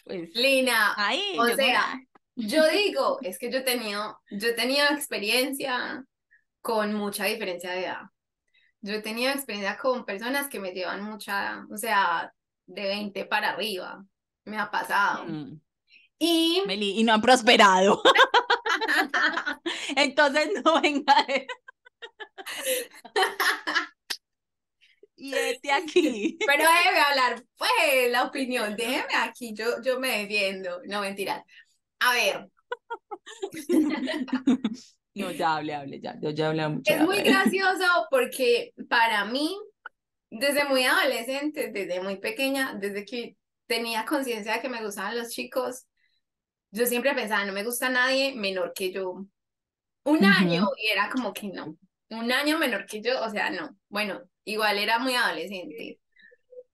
Pues, 0.03 0.35
Lina, 0.35 0.93
ahí, 0.97 1.37
o 1.39 1.47
sea, 1.55 1.97
yo 2.35 2.67
digo, 2.71 3.19
es 3.21 3.39
que 3.39 3.51
yo 3.51 3.63
tenía, 3.63 4.17
yo 4.29 4.55
tenía 4.55 4.89
experiencia 4.89 6.05
con 6.61 6.93
mucha 6.93 7.25
diferencia 7.25 7.71
de 7.71 7.85
edad. 7.85 8.01
Yo 8.81 8.93
he 8.93 9.01
tenido 9.01 9.31
experiencia 9.31 9.77
con 9.77 10.05
personas 10.05 10.47
que 10.47 10.59
me 10.59 10.71
llevan 10.71 11.03
mucha, 11.03 11.65
o 11.69 11.77
sea, 11.77 12.31
de 12.65 12.83
20 12.83 13.25
para 13.25 13.49
arriba. 13.49 14.03
Me 14.45 14.57
ha 14.57 14.69
pasado. 14.69 15.25
Mm. 15.25 15.59
Y... 16.19 16.63
y 16.67 17.03
no 17.03 17.13
han 17.13 17.21
prosperado. 17.21 18.01
Entonces 19.95 20.49
no 20.63 20.81
venga. 20.81 21.15
y 25.15 25.33
este 25.33 25.71
aquí. 25.71 26.37
Pero 26.45 26.63
déjeme 26.63 26.99
hablar, 26.99 27.43
pues, 27.57 28.11
la 28.11 28.23
opinión. 28.23 28.75
Déjeme 28.75 29.15
aquí, 29.15 29.53
yo, 29.53 29.81
yo 29.83 29.99
me 29.99 30.19
defiendo. 30.19 30.81
No, 30.85 31.01
mentira. 31.01 31.43
A 31.99 32.13
ver. 32.13 32.49
No, 35.17 35.31
ya 35.31 35.55
hable, 35.55 35.73
hable, 35.73 35.99
ya, 35.99 36.15
yo 36.19 36.29
ya 36.29 36.49
hablé 36.49 36.67
mucho. 36.67 36.93
Es 36.93 37.01
muy 37.01 37.21
gracioso 37.23 37.85
porque 38.09 38.73
para 38.89 39.25
mí, 39.25 39.57
desde 40.29 40.65
muy 40.65 40.83
adolescente, 40.83 41.71
desde 41.71 42.01
muy 42.01 42.17
pequeña, 42.17 42.75
desde 42.75 43.05
que 43.05 43.37
tenía 43.65 44.05
conciencia 44.05 44.53
de 44.53 44.61
que 44.61 44.69
me 44.69 44.83
gustaban 44.83 45.17
los 45.17 45.29
chicos, 45.29 45.85
yo 46.71 46.85
siempre 46.85 47.13
pensaba, 47.13 47.45
no 47.45 47.53
me 47.53 47.63
gusta 47.63 47.89
nadie 47.89 48.35
menor 48.35 48.73
que 48.75 48.91
yo. 48.91 49.25
Un 50.03 50.23
año 50.23 50.67
y 50.77 50.87
era 50.87 51.09
como 51.09 51.33
que 51.33 51.47
no, 51.47 51.77
un 52.09 52.31
año 52.31 52.57
menor 52.57 52.85
que 52.85 53.01
yo, 53.01 53.21
o 53.23 53.29
sea, 53.29 53.49
no. 53.49 53.77
Bueno, 53.89 54.21
igual 54.45 54.77
era 54.77 54.99
muy 54.99 55.15
adolescente. 55.15 55.99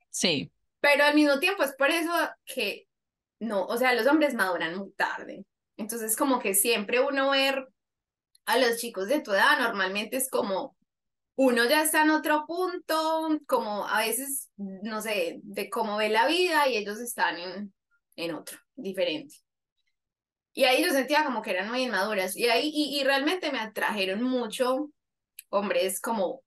Sí. 0.09 0.51
Pero 0.79 1.05
al 1.05 1.15
mismo 1.15 1.39
tiempo 1.39 1.63
es 1.63 1.73
por 1.73 1.89
eso 1.89 2.11
que 2.45 2.87
no, 3.39 3.65
o 3.65 3.77
sea, 3.77 3.93
los 3.93 4.05
hombres 4.07 4.33
maduran 4.33 4.75
muy 4.77 4.91
tarde. 4.91 5.45
Entonces, 5.77 6.15
como 6.15 6.39
que 6.39 6.53
siempre 6.53 6.99
uno 6.99 7.31
ver 7.31 7.67
a 8.45 8.57
los 8.57 8.77
chicos 8.77 9.07
de 9.07 9.21
tu 9.21 9.31
edad 9.31 9.59
normalmente 9.59 10.17
es 10.17 10.29
como 10.29 10.75
uno 11.35 11.65
ya 11.65 11.81
está 11.81 12.03
en 12.03 12.11
otro 12.11 12.45
punto, 12.45 13.39
como 13.47 13.87
a 13.87 13.99
veces, 13.99 14.51
no 14.57 15.01
sé, 15.01 15.39
de 15.43 15.69
cómo 15.69 15.97
ve 15.97 16.09
la 16.09 16.27
vida 16.27 16.67
y 16.67 16.77
ellos 16.77 16.99
están 16.99 17.37
en, 17.37 17.73
en 18.15 18.35
otro, 18.35 18.59
diferente. 18.75 19.35
Y 20.53 20.65
ahí 20.65 20.83
yo 20.83 20.91
sentía 20.91 21.23
como 21.23 21.41
que 21.41 21.49
eran 21.49 21.69
muy 21.69 21.81
inmaduras. 21.81 22.37
Y 22.37 22.47
ahí, 22.47 22.69
y, 22.71 22.99
y 22.99 23.03
realmente 23.03 23.51
me 23.51 23.59
atrajeron 23.59 24.21
mucho 24.21 24.91
hombres 25.49 25.99
como 25.99 26.43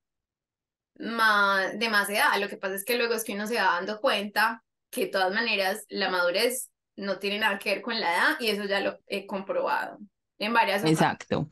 más, 0.99 1.77
de 1.77 1.89
más 1.89 2.09
edad. 2.09 2.39
Lo 2.39 2.49
que 2.49 2.57
pasa 2.57 2.77
es 2.77 2.85
que 2.85 2.97
luego 2.97 3.15
es 3.15 3.25
que 3.25 3.35
uno 3.35 3.49
se 3.49 3.57
va 3.57 3.65
dando 3.65 4.01
cuenta 4.01 4.63
que 4.91 5.07
de 5.07 5.11
todas 5.11 5.35
maneras 5.35 5.85
la 5.89 6.11
madurez 6.11 6.71
no 6.95 7.19
tiene 7.19 7.41
nada 7.41 7.59
que 7.59 7.71
ver 7.71 7.83
con 7.83 7.99
la 7.99 8.15
edad 8.15 8.37
y 8.39 8.49
eso 8.49 8.65
ya 8.65 8.81
lo 8.81 9.01
he 9.09 9.27
comprobado 9.27 9.99
en 10.39 10.53
varias 10.53 10.83
ocasiones. 10.83 11.01
Exacto. 11.01 11.51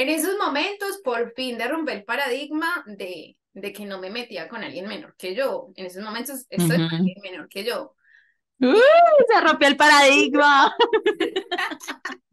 En 0.00 0.08
esos 0.08 0.38
momentos, 0.38 0.96
por 1.04 1.34
fin 1.34 1.58
derrumbé 1.58 1.92
el 1.92 2.04
paradigma 2.04 2.82
de, 2.86 3.36
de 3.52 3.72
que 3.74 3.84
no 3.84 3.98
me 3.98 4.08
metía 4.08 4.48
con 4.48 4.64
alguien 4.64 4.88
menor 4.88 5.14
que 5.18 5.34
yo. 5.34 5.72
En 5.76 5.84
esos 5.84 6.02
momentos 6.02 6.46
estoy 6.48 6.78
con 6.78 6.94
alguien 6.94 7.20
menor 7.22 7.50
que 7.50 7.64
yo. 7.64 7.94
Uy, 8.60 8.80
se 9.30 9.40
rompió 9.42 9.68
el 9.68 9.76
paradigma. 9.76 10.74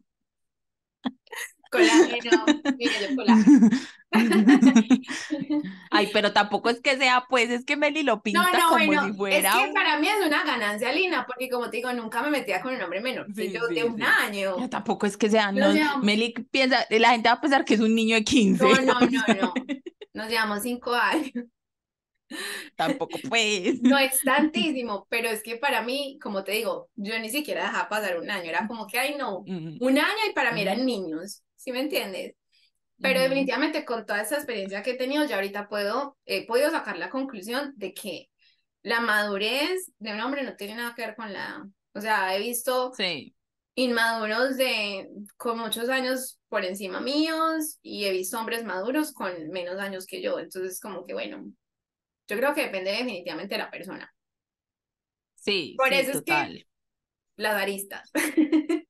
Colágeno, 1.70 2.46
mira, 2.78 2.92
yo 3.06 3.14
colágeno. 3.14 3.68
Ay, 5.90 6.08
pero 6.12 6.32
tampoco 6.32 6.70
es 6.70 6.80
que 6.80 6.96
sea, 6.96 7.24
pues, 7.28 7.50
es 7.50 7.64
que 7.64 7.76
Meli 7.76 8.02
lo 8.02 8.22
pinta 8.22 8.42
No, 8.42 8.58
no, 8.58 8.68
como 8.70 8.86
bueno, 8.86 9.04
si 9.04 9.10
es 9.10 9.16
fuera. 9.16 9.52
que 9.52 9.72
para 9.72 9.98
mí 9.98 10.08
es 10.08 10.26
una 10.26 10.44
ganancia, 10.44 10.92
Lina, 10.92 11.26
porque 11.26 11.48
como 11.50 11.70
te 11.70 11.78
digo, 11.78 11.92
nunca 11.92 12.22
me 12.22 12.30
metía 12.30 12.60
con 12.60 12.74
un 12.74 12.82
hombre 12.82 13.00
menor 13.00 13.26
Sí, 13.34 13.52
yo 13.52 13.66
sí, 13.68 13.74
de 13.74 13.84
un 13.84 13.96
sí. 13.96 14.02
año. 14.02 14.58
Ya 14.58 14.68
tampoco 14.68 15.06
es 15.06 15.16
que 15.16 15.30
sea, 15.30 15.52
no, 15.52 15.72
llevamos- 15.72 16.04
Meli 16.04 16.32
piensa, 16.50 16.86
la 16.90 17.10
gente 17.10 17.28
va 17.28 17.34
a 17.36 17.40
pensar 17.40 17.64
que 17.64 17.74
es 17.74 17.80
un 17.80 17.94
niño 17.94 18.16
de 18.16 18.24
15. 18.24 18.64
No, 18.64 18.74
no, 18.80 19.00
no, 19.00 19.34
no. 19.40 19.54
Nos 20.14 20.28
llevamos 20.28 20.62
cinco 20.62 20.94
años. 20.94 21.32
Tampoco 22.76 23.18
pues. 23.28 23.80
No 23.82 23.98
es 23.98 24.20
tantísimo, 24.22 25.06
pero 25.08 25.28
es 25.28 25.42
que 25.42 25.56
para 25.56 25.82
mí, 25.82 26.18
como 26.22 26.44
te 26.44 26.52
digo, 26.52 26.90
yo 26.94 27.18
ni 27.18 27.30
siquiera 27.30 27.62
dejaba 27.64 27.88
pasar 27.88 28.18
un 28.18 28.30
año. 28.30 28.50
Era 28.50 28.66
como 28.66 28.86
que, 28.86 28.98
ay, 28.98 29.14
no, 29.18 29.38
un 29.38 29.98
año 29.98 30.22
y 30.30 30.32
para 30.34 30.52
mí 30.52 30.60
eran 30.62 30.84
niños. 30.84 31.42
¿Sí 31.56 31.72
me 31.72 31.80
entiendes? 31.80 32.34
Pero 33.00 33.20
definitivamente 33.20 33.84
con 33.84 34.04
toda 34.06 34.22
esa 34.22 34.36
experiencia 34.36 34.82
que 34.82 34.92
he 34.92 34.96
tenido, 34.96 35.24
ya 35.24 35.36
ahorita 35.36 35.68
puedo, 35.68 36.16
he 36.26 36.46
podido 36.46 36.70
sacar 36.70 36.98
la 36.98 37.10
conclusión 37.10 37.72
de 37.76 37.94
que 37.94 38.28
la 38.82 39.00
madurez 39.00 39.92
de 39.98 40.12
un 40.12 40.20
hombre 40.20 40.42
no 40.42 40.56
tiene 40.56 40.74
nada 40.76 40.94
que 40.94 41.02
ver 41.06 41.14
con 41.16 41.32
la. 41.32 41.64
O 41.94 42.00
sea, 42.00 42.34
he 42.36 42.40
visto 42.40 42.92
Sí, 42.94 43.34
inmaduros 43.76 44.56
de 44.56 45.08
con 45.36 45.58
muchos 45.58 45.88
años 45.88 46.40
por 46.48 46.64
encima 46.64 47.00
míos 47.00 47.78
y 47.82 48.04
he 48.04 48.12
visto 48.12 48.38
hombres 48.38 48.64
maduros 48.64 49.12
con 49.12 49.48
menos 49.50 49.78
años 49.78 50.06
que 50.06 50.20
yo. 50.22 50.38
Entonces, 50.38 50.80
como 50.80 51.04
que 51.06 51.14
bueno, 51.14 51.44
yo 52.28 52.36
creo 52.36 52.54
que 52.54 52.62
depende 52.64 52.90
definitivamente 52.90 53.54
de 53.54 53.58
la 53.58 53.70
persona. 53.70 54.12
sí, 55.36 55.74
Por 55.76 55.88
sí, 55.88 55.94
eso 55.94 56.10
es 56.10 56.16
que- 56.16 56.20
total. 56.32 56.64
Las 57.36 57.54
aristas. 57.62 58.10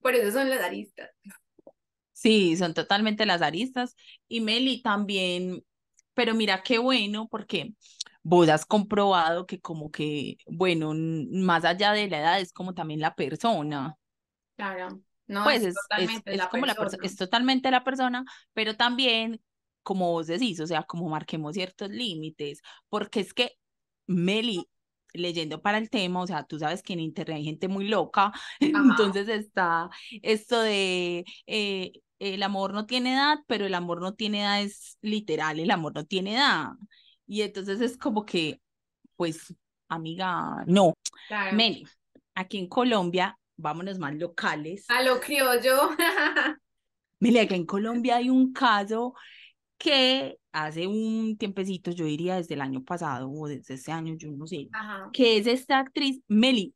Por 0.00 0.14
eso 0.14 0.32
son 0.32 0.50
las 0.50 0.60
aristas. 0.60 1.10
Sí, 2.24 2.56
son 2.56 2.74
totalmente 2.74 3.26
las 3.26 3.42
aristas. 3.42 3.96
Y 4.28 4.40
Meli 4.40 4.82
también, 4.82 5.62
pero 6.14 6.34
mira 6.34 6.62
qué 6.62 6.78
bueno, 6.78 7.28
porque 7.30 7.74
vos 8.22 8.48
has 8.48 8.64
comprobado 8.66 9.46
que 9.46 9.60
como 9.60 9.90
que, 9.90 10.38
bueno, 10.46 10.94
más 11.32 11.64
allá 11.66 11.92
de 11.92 12.08
la 12.08 12.20
edad 12.20 12.40
es 12.40 12.52
como 12.52 12.74
también 12.74 13.00
la 13.00 13.14
persona. 13.14 13.96
Claro. 14.56 15.02
No, 15.28 15.42
Pues 15.42 15.62
es 15.64 15.74
totalmente 15.88 16.34
es 16.34 16.38
la 16.38 16.48
como 16.48 16.66
la 16.66 16.74
persona, 16.76 16.98
persona. 16.98 17.06
es 17.06 17.16
totalmente 17.16 17.70
la 17.70 17.84
persona, 17.84 18.24
pero 18.54 18.76
también, 18.76 19.40
como 19.82 20.12
vos 20.12 20.26
decís, 20.26 20.58
o 20.60 20.66
sea, 20.66 20.84
como 20.84 21.08
marquemos 21.08 21.54
ciertos 21.54 21.90
límites, 21.90 22.62
porque 22.88 23.20
es 23.20 23.34
que 23.34 23.52
Meli, 24.06 24.68
leyendo 25.12 25.60
para 25.62 25.78
el 25.78 25.90
tema, 25.90 26.22
o 26.22 26.26
sea, 26.26 26.44
tú 26.44 26.58
sabes 26.58 26.82
que 26.82 26.94
en 26.94 27.00
internet 27.00 27.36
hay 27.38 27.44
gente 27.44 27.68
muy 27.68 27.88
loca, 27.88 28.32
entonces 28.60 29.28
está 29.28 29.90
esto 30.22 30.60
de 30.60 31.24
eh, 31.46 31.92
el 32.32 32.42
amor 32.42 32.72
no 32.72 32.86
tiene 32.86 33.14
edad, 33.14 33.38
pero 33.46 33.66
el 33.66 33.74
amor 33.74 34.00
no 34.00 34.14
tiene 34.14 34.40
edad 34.40 34.62
es 34.62 34.96
literal, 35.02 35.58
el 35.60 35.70
amor 35.70 35.94
no 35.94 36.04
tiene 36.04 36.34
edad. 36.34 36.70
Y 37.26 37.42
entonces 37.42 37.80
es 37.80 37.96
como 37.98 38.24
que, 38.24 38.60
pues, 39.16 39.54
amiga, 39.88 40.64
no, 40.66 40.94
Claro. 41.28 41.56
Meli, 41.56 41.86
aquí 42.34 42.58
en 42.58 42.68
Colombia, 42.68 43.38
vámonos 43.56 43.98
más 43.98 44.14
locales. 44.14 44.86
A 44.88 45.02
lo 45.02 45.20
criollo. 45.20 45.90
Mira, 47.20 47.42
acá 47.42 47.54
en 47.54 47.66
Colombia 47.66 48.16
hay 48.16 48.30
un 48.30 48.52
caso 48.52 49.14
que 49.78 50.38
hace 50.52 50.86
un 50.86 51.36
tiempecito, 51.36 51.90
yo 51.90 52.04
diría 52.04 52.36
desde 52.36 52.54
el 52.54 52.60
año 52.60 52.82
pasado 52.84 53.30
o 53.30 53.48
desde 53.48 53.74
ese 53.74 53.92
año, 53.92 54.14
yo 54.16 54.30
no 54.30 54.46
sé, 54.46 54.68
Ajá. 54.72 55.10
que 55.12 55.38
es 55.38 55.46
esta 55.46 55.78
actriz, 55.78 56.20
Meli, 56.28 56.74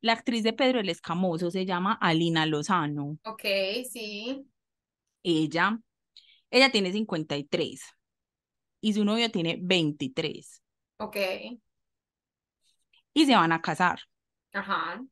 la 0.00 0.12
actriz 0.12 0.42
de 0.44 0.52
Pedro 0.52 0.78
el 0.80 0.88
Escamoso, 0.88 1.50
se 1.50 1.66
llama 1.66 1.98
Alina 2.00 2.46
Lozano. 2.46 3.18
Ok, 3.24 3.42
sí. 3.90 4.46
Ella, 5.30 5.78
ella 6.50 6.72
tiene 6.72 6.90
53 6.90 7.82
y 8.80 8.94
su 8.94 9.04
novio 9.04 9.30
tiene 9.30 9.58
23 9.60 10.62
Ok. 10.96 11.16
y 13.12 13.26
se 13.26 13.34
van 13.34 13.52
a 13.52 13.60
casar. 13.60 14.00
Ajá. 14.54 15.02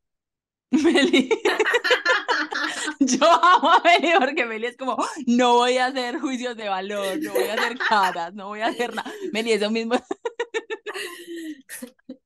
Meli. 0.70 1.28
Yo 3.00 3.26
amo 3.26 3.72
a 3.72 3.82
Meli 3.84 4.12
porque 4.18 4.46
Meli 4.46 4.66
es 4.68 4.76
como, 4.78 4.96
no 5.26 5.56
voy 5.56 5.76
a 5.76 5.86
hacer 5.86 6.18
juicios 6.18 6.56
de 6.56 6.70
valor, 6.70 7.18
no 7.20 7.34
voy 7.34 7.44
a 7.44 7.54
hacer 7.54 7.76
caras, 7.76 8.32
no 8.32 8.46
voy 8.48 8.60
a 8.60 8.68
hacer 8.68 8.94
nada. 8.94 9.12
Meli, 9.32 9.52
eso 9.52 9.70
mismo. 9.70 9.96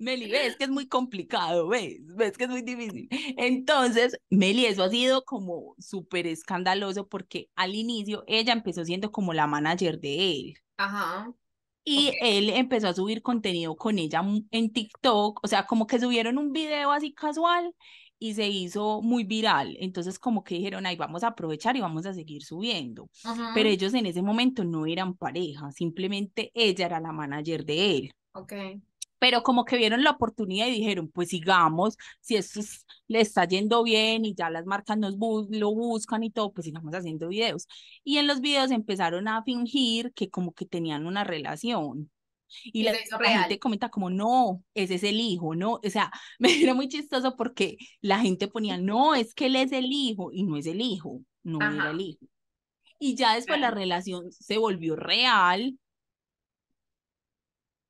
Meli, 0.00 0.30
ves 0.30 0.56
que 0.56 0.64
es 0.64 0.70
muy 0.70 0.88
complicado, 0.88 1.68
ves, 1.68 1.98
ves 2.16 2.38
que 2.38 2.44
es 2.44 2.50
muy 2.50 2.62
difícil. 2.62 3.08
Entonces, 3.36 4.18
Meli, 4.30 4.64
eso 4.66 4.82
ha 4.82 4.88
sido 4.90 5.24
como 5.24 5.74
súper 5.78 6.26
escandaloso 6.26 7.06
porque 7.06 7.50
al 7.54 7.74
inicio 7.74 8.24
ella 8.26 8.54
empezó 8.54 8.84
siendo 8.84 9.12
como 9.12 9.34
la 9.34 9.46
manager 9.46 10.00
de 10.00 10.30
él. 10.32 10.54
Ajá. 10.78 11.34
Y 11.84 12.08
Ok. 12.08 12.14
él 12.22 12.50
empezó 12.50 12.88
a 12.88 12.94
subir 12.94 13.22
contenido 13.22 13.76
con 13.76 13.98
ella 13.98 14.22
en 14.50 14.72
TikTok, 14.72 15.40
o 15.42 15.48
sea, 15.48 15.66
como 15.66 15.86
que 15.86 15.98
subieron 16.00 16.38
un 16.38 16.52
video 16.52 16.92
así 16.92 17.12
casual 17.12 17.74
y 18.18 18.34
se 18.34 18.48
hizo 18.48 19.02
muy 19.02 19.24
viral. 19.24 19.76
Entonces, 19.80 20.18
como 20.18 20.44
que 20.44 20.56
dijeron, 20.56 20.86
ay, 20.86 20.96
vamos 20.96 21.24
a 21.24 21.28
aprovechar 21.28 21.76
y 21.76 21.80
vamos 21.80 22.06
a 22.06 22.14
seguir 22.14 22.42
subiendo. 22.42 23.08
Ajá. 23.24 23.52
Pero 23.54 23.68
ellos 23.68 23.94
en 23.94 24.06
ese 24.06 24.22
momento 24.22 24.64
no 24.64 24.86
eran 24.86 25.14
pareja, 25.16 25.70
simplemente 25.72 26.50
ella 26.54 26.86
era 26.86 27.00
la 27.00 27.12
manager 27.12 27.64
de 27.64 27.96
él. 27.96 28.12
Ok. 28.32 28.80
Pero 29.20 29.44
como 29.44 29.64
que 29.66 29.76
vieron 29.78 30.04
la 30.04 30.10
oportunidad 30.12 30.66
y 30.68 30.72
dijeron, 30.72 31.10
pues 31.10 31.28
sigamos, 31.30 31.96
si 32.20 32.36
esto 32.36 32.60
es- 32.60 32.86
le 33.08 33.20
está 33.22 33.46
yendo 33.46 33.84
bien 33.84 34.24
y 34.26 34.34
ya 34.34 34.50
las 34.50 34.66
marcas 34.66 34.98
nos 34.98 35.16
bu- 35.18 35.48
lo 35.50 35.72
buscan 35.74 36.24
y 36.24 36.30
todo, 36.32 36.52
pues 36.52 36.66
sigamos 36.66 36.94
haciendo 36.94 37.28
videos. 37.28 37.68
Y 38.04 38.18
en 38.18 38.26
los 38.26 38.40
videos 38.42 38.72
empezaron 38.72 39.28
a 39.28 39.44
fingir 39.44 40.12
que 40.14 40.30
como 40.30 40.54
que 40.54 40.66
tenían 40.66 41.06
una 41.06 41.24
relación. 41.24 42.10
Y 42.64 42.80
Y 42.80 42.82
la, 42.84 42.92
la 43.20 43.30
gente 43.40 43.58
comenta 43.60 43.90
como, 43.90 44.10
no, 44.10 44.64
ese 44.74 44.96
es 44.96 45.04
el 45.04 45.20
hijo, 45.20 45.54
¿no? 45.54 45.74
O 45.84 45.90
sea, 45.90 46.10
me 46.40 46.60
era 46.62 46.74
muy 46.74 46.88
chistoso 46.88 47.36
porque 47.36 47.78
la 48.00 48.20
gente 48.20 48.48
ponía, 48.48 48.78
no, 48.78 49.14
es 49.14 49.34
que 49.34 49.46
él 49.46 49.56
es 49.56 49.72
el 49.72 49.86
hijo, 49.92 50.32
y 50.32 50.42
no 50.44 50.56
es 50.56 50.66
el 50.66 50.80
hijo, 50.80 51.22
no 51.44 51.68
era 51.68 51.68
Ajá. 51.68 51.90
el 51.90 52.00
hijo. 52.00 52.26
Y 52.98 53.14
ya 53.16 53.34
después 53.36 53.60
la 53.60 53.68
Claro. 53.68 53.76
relación 53.76 54.32
se 54.32 54.58
volvió 54.58 54.96
real. 54.96 55.78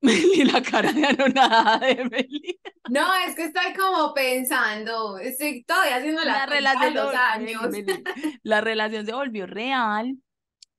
Y 0.35 0.43
la 0.45 0.61
cara 0.63 0.91
de 0.91 1.05
anonadada 1.05 1.77
de 1.79 2.05
Meli. 2.09 2.59
No, 2.89 3.13
es 3.27 3.35
que 3.35 3.43
estoy 3.45 3.73
como 3.79 4.13
pensando, 4.13 5.17
estoy 5.19 5.63
todavía 5.63 5.97
haciendo 5.97 6.23
la, 6.23 6.45
La 6.47 6.47
cuenta 6.47 6.55
de 6.55 6.57
relación, 6.57 6.93
los 6.95 7.15
años. 7.15 7.61
Meli, 7.69 7.83
Meli, 7.83 8.03
la 8.43 8.61
relación 8.61 9.05
se 9.05 9.13
volvió 9.13 9.45
real 9.47 10.17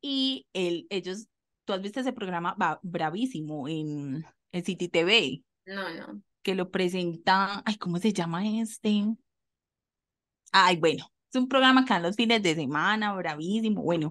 y 0.01 0.47
él, 0.53 0.87
ellos, 0.91 1.29
tú 1.65 1.73
has 1.73 1.81
visto 1.83 2.01
ese 2.01 2.13
programa 2.13 2.55
Ba- 2.59 2.81
bravísimo 2.83 3.69
en, 3.69 4.25
en 4.51 4.65
City 4.65 4.89
TV, 4.89 5.43
No, 5.67 5.89
no. 5.95 6.23
que 6.43 6.55
lo 6.57 6.71
presenta, 6.71 7.63
ay, 7.65 7.77
¿cómo 7.77 7.99
se 7.99 8.13
llama 8.13 8.45
este? 8.61 9.05
Ay, 10.53 10.77
bueno, 10.77 11.07
es 11.33 11.41
un 11.41 11.49
programa 11.49 11.85
que 11.85 11.95
dan 11.95 12.03
los 12.03 12.17
fines 12.17 12.43
de 12.43 12.55
semana, 12.55 13.15
bravísimo, 13.15 13.83
bueno, 13.83 14.11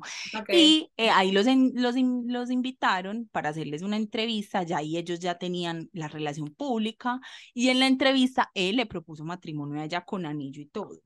y 0.50 0.92
eh, 0.98 1.10
ahí 1.10 1.32
los, 1.32 1.48
en- 1.48 1.72
los, 1.76 1.96
los 2.26 2.52
invitaron 2.52 3.30
para 3.32 3.50
hacerles 3.50 3.82
una 3.82 3.98
entrevista, 3.98 4.64
ya 4.64 4.78
ahí 4.78 4.98
ellos 4.98 5.20
ya 5.20 5.38
tenían 5.38 5.90
la 5.94 6.08
relación 6.08 6.54
pública 6.54 7.20
y 7.54 7.70
en 7.70 7.80
la 7.80 7.88
entrevista 7.88 8.52
él 8.54 8.78
le 8.78 8.86
propuso 8.86 9.24
matrimonio 9.26 9.82
a 9.82 9.86
ella 9.86 10.02
con 10.06 10.26
anillo 10.26 10.62
y 10.62 10.66
todo. 10.68 11.00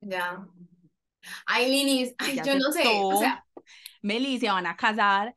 Ya. 0.00 0.46
Ay, 1.46 1.70
Linis, 1.70 2.14
ay, 2.18 2.40
yo 2.44 2.54
no 2.56 2.72
sé, 2.72 3.06
o 3.08 3.16
sea, 3.16 3.44
Meli, 4.02 4.38
se 4.38 4.48
van 4.48 4.66
a 4.66 4.76
casar. 4.76 5.36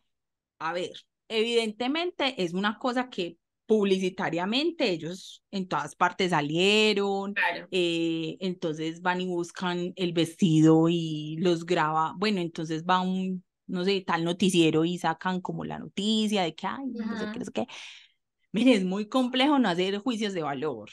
A 0.59 0.73
ver, 0.73 0.91
evidentemente 1.27 2.41
es 2.43 2.53
una 2.53 2.77
cosa 2.77 3.09
que 3.09 3.37
publicitariamente 3.69 4.89
ellos 4.89 5.43
en 5.51 5.67
todas 5.67 5.95
partes 5.95 6.31
salieron, 6.31 7.35
claro. 7.35 7.67
eh, 7.69 8.35
entonces 8.39 9.03
van 9.03 9.21
y 9.21 9.27
buscan 9.27 9.93
el 9.95 10.11
vestido 10.11 10.89
y 10.89 11.37
los 11.37 11.67
graba, 11.67 12.15
bueno, 12.17 12.41
entonces 12.41 12.83
va 12.83 12.99
un, 12.99 13.43
no 13.67 13.85
sé, 13.85 14.01
tal 14.01 14.23
noticiero 14.23 14.85
y 14.85 14.97
sacan 14.97 15.39
como 15.39 15.65
la 15.65 15.77
noticia 15.77 16.41
de 16.41 16.55
que, 16.55 16.65
ay, 16.65 16.87
no 16.87 17.15
sé 17.19 17.25
qué, 17.31 17.37
no 17.37 17.45
sé 17.45 17.51
qué. 17.51 17.67
Mire, 18.51 18.73
es 18.73 18.83
muy 18.83 19.07
complejo 19.07 19.59
no 19.59 19.69
hacer 19.69 19.99
juicios 19.99 20.33
de 20.33 20.41
valor. 20.41 20.89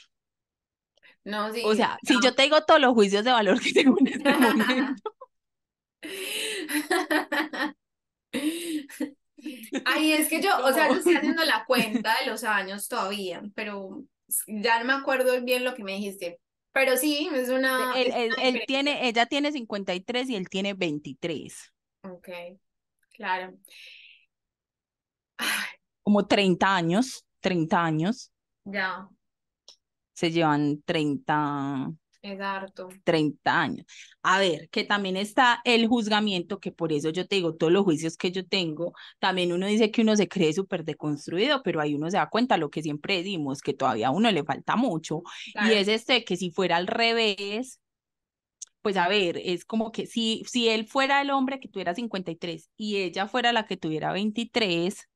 No, 1.25 1.51
sí. 1.55 1.63
O 1.65 1.75
sea, 1.75 1.99
si 2.03 2.13
yo 2.23 2.35
te 2.35 2.43
digo 2.43 2.61
todos 2.61 2.79
los 2.79 2.93
juicios 2.93 3.25
de 3.25 3.33
valor 3.33 3.59
que 3.59 3.73
tengo 3.73 3.97
en 4.01 4.09
este 4.09 4.33
momento, 4.39 5.15
Ay, 9.85 10.13
es 10.13 10.29
que 10.29 10.41
yo, 10.41 10.51
o 10.65 10.73
sea, 10.73 10.89
yo 10.89 10.97
estoy 10.97 11.17
haciendo 11.17 11.45
la 11.45 11.65
cuenta 11.67 12.15
de 12.21 12.31
los 12.31 12.45
años 12.45 12.89
todavía, 12.89 13.43
pero 13.55 14.03
ya 14.47 14.79
no 14.79 14.85
me 14.87 14.93
acuerdo 14.95 15.41
bien 15.43 15.65
lo 15.65 15.75
que 15.75 15.85
me 15.85 15.93
dijiste. 15.93 16.41
Pero 16.73 16.97
sí, 16.97 17.29
es 17.33 17.49
una. 17.49 17.95
él, 17.97 18.13
él- 18.15 18.35
él 18.43 18.63
tiene, 18.67 19.09
ella 19.09 19.27
tiene 19.27 19.51
53 19.53 20.29
y 20.29 20.37
él 20.37 20.49
tiene 20.49 20.75
23. 20.75 21.73
Ok, 22.03 22.29
claro. 23.15 23.55
Ay, 25.39 25.47
como 26.03 26.27
30 26.27 26.75
años, 26.77 27.25
30 27.41 27.83
años. 27.85 28.31
ya. 28.65 29.09
se 30.15 30.31
llevan 30.31 30.83
30, 30.83 31.91
Es 32.27 32.41
harto. 32.41 32.89
30 33.05 33.61
años. 33.61 33.87
A 34.23 34.41
ver, 34.41 34.69
que 34.71 34.83
también 34.83 35.17
está 35.17 35.61
el 35.65 35.87
juzgamiento, 35.87 36.59
que 36.59 36.73
por 36.73 36.93
eso 36.93 37.11
yo 37.11 37.27
te 37.29 37.37
digo, 37.37 37.55
todos 37.55 37.73
los 37.73 37.85
juicios 37.85 38.17
que 38.17 38.33
yo 38.33 38.45
tengo, 38.45 38.95
también 39.21 39.53
uno 39.53 39.67
dice 39.67 39.93
que 39.93 40.03
uno 40.03 40.17
se 40.17 40.27
cree 40.29 40.53
súper 40.53 40.85
deconstruido, 40.85 41.63
pero 41.63 41.81
ahí 41.81 41.95
uno 41.95 42.11
se 42.11 42.17
da 42.17 42.29
cuenta 42.29 42.57
lo 42.57 42.69
que 42.69 42.83
siempre 42.83 43.19
decimos, 43.19 43.61
que 43.61 43.75
todavía 43.75 44.09
a 44.09 44.11
uno 44.11 44.31
le 44.33 44.43
falta 44.43 44.75
mucho. 44.75 45.23
Claro. 45.53 45.73
Y 45.73 45.77
es 45.77 45.87
este, 45.87 46.25
que 46.25 46.37
si 46.37 46.51
fuera 46.51 46.77
al 46.79 46.89
revés, 46.89 47.81
pues 48.83 48.97
a 48.97 49.07
ver, 49.09 49.41
es 49.45 49.65
como 49.65 49.93
que 49.93 50.07
si, 50.07 50.43
si 50.47 50.69
él 50.69 50.87
fuera 50.87 51.21
el 51.21 51.31
hombre 51.31 51.61
que 51.61 51.69
tuviera 51.69 51.95
53 51.95 52.71
y 52.77 52.97
ella 52.97 53.29
fuera 53.29 53.53
la 53.53 53.67
que 53.67 53.77
tuviera 53.77 54.13
23, 54.13 55.09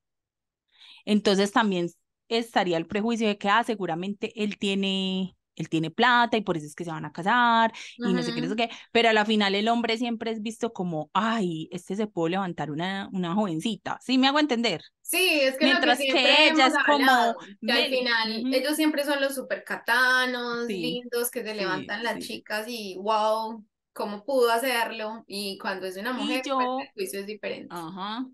entonces 1.05 1.51
también 1.51 1.89
estaría 2.29 2.77
el 2.77 2.87
prejuicio 2.87 3.27
de 3.27 3.37
que, 3.37 3.49
ah, 3.49 3.63
seguramente 3.63 4.31
él 4.41 4.57
tiene, 4.57 5.35
él 5.55 5.69
tiene 5.69 5.91
plata 5.91 6.37
y 6.37 6.41
por 6.41 6.57
eso 6.57 6.65
es 6.65 6.75
que 6.75 6.83
se 6.85 6.91
van 6.91 7.05
a 7.05 7.11
casar 7.11 7.71
y 7.97 8.13
no 8.13 8.23
sé 8.23 8.33
qué, 8.33 8.41
no 8.41 8.49
sé 8.49 8.55
qué, 8.55 8.69
pero 8.91 9.09
a 9.09 9.13
la 9.13 9.25
final 9.25 9.55
el 9.55 9.67
hombre 9.67 9.97
siempre 9.97 10.31
es 10.31 10.41
visto 10.41 10.73
como, 10.73 11.09
ay, 11.13 11.67
este 11.71 11.95
se 11.95 12.07
puede 12.07 12.31
levantar 12.31 12.71
una, 12.71 13.09
una 13.13 13.33
jovencita, 13.35 13.99
¿sí 14.01 14.17
me 14.17 14.27
hago 14.27 14.39
entender? 14.39 14.81
Sí, 15.01 15.41
es 15.41 15.57
que 15.57 15.65
lo 15.65 15.71
que 15.71 15.71
Mientras 15.71 15.97
siempre 15.97 16.23
que 16.23 16.49
ella 16.49 16.67
es 16.67 16.73
como, 16.85 17.35
que 17.65 17.71
al 17.71 17.89
final 17.89 18.43
ellos 18.53 18.75
siempre 18.75 19.03
son 19.03 19.19
los 19.19 19.35
super 19.35 19.63
catanos, 19.63 20.67
sí, 20.67 20.81
lindos, 20.81 21.29
que 21.29 21.43
se 21.43 21.51
sí, 21.51 21.55
levantan 21.57 22.03
las 22.03 22.13
sí. 22.15 22.27
chicas 22.27 22.65
y 22.67 22.95
wow, 22.97 23.65
cómo 23.93 24.23
pudo 24.23 24.51
hacerlo. 24.51 25.23
Y 25.27 25.57
cuando 25.57 25.85
es 25.85 25.97
una 25.97 26.13
mujer, 26.13 26.43
pues 26.43 26.87
el 26.87 26.93
juicio 26.93 27.19
es 27.19 27.25
diferente. 27.25 27.75
Ajá. 27.75 28.25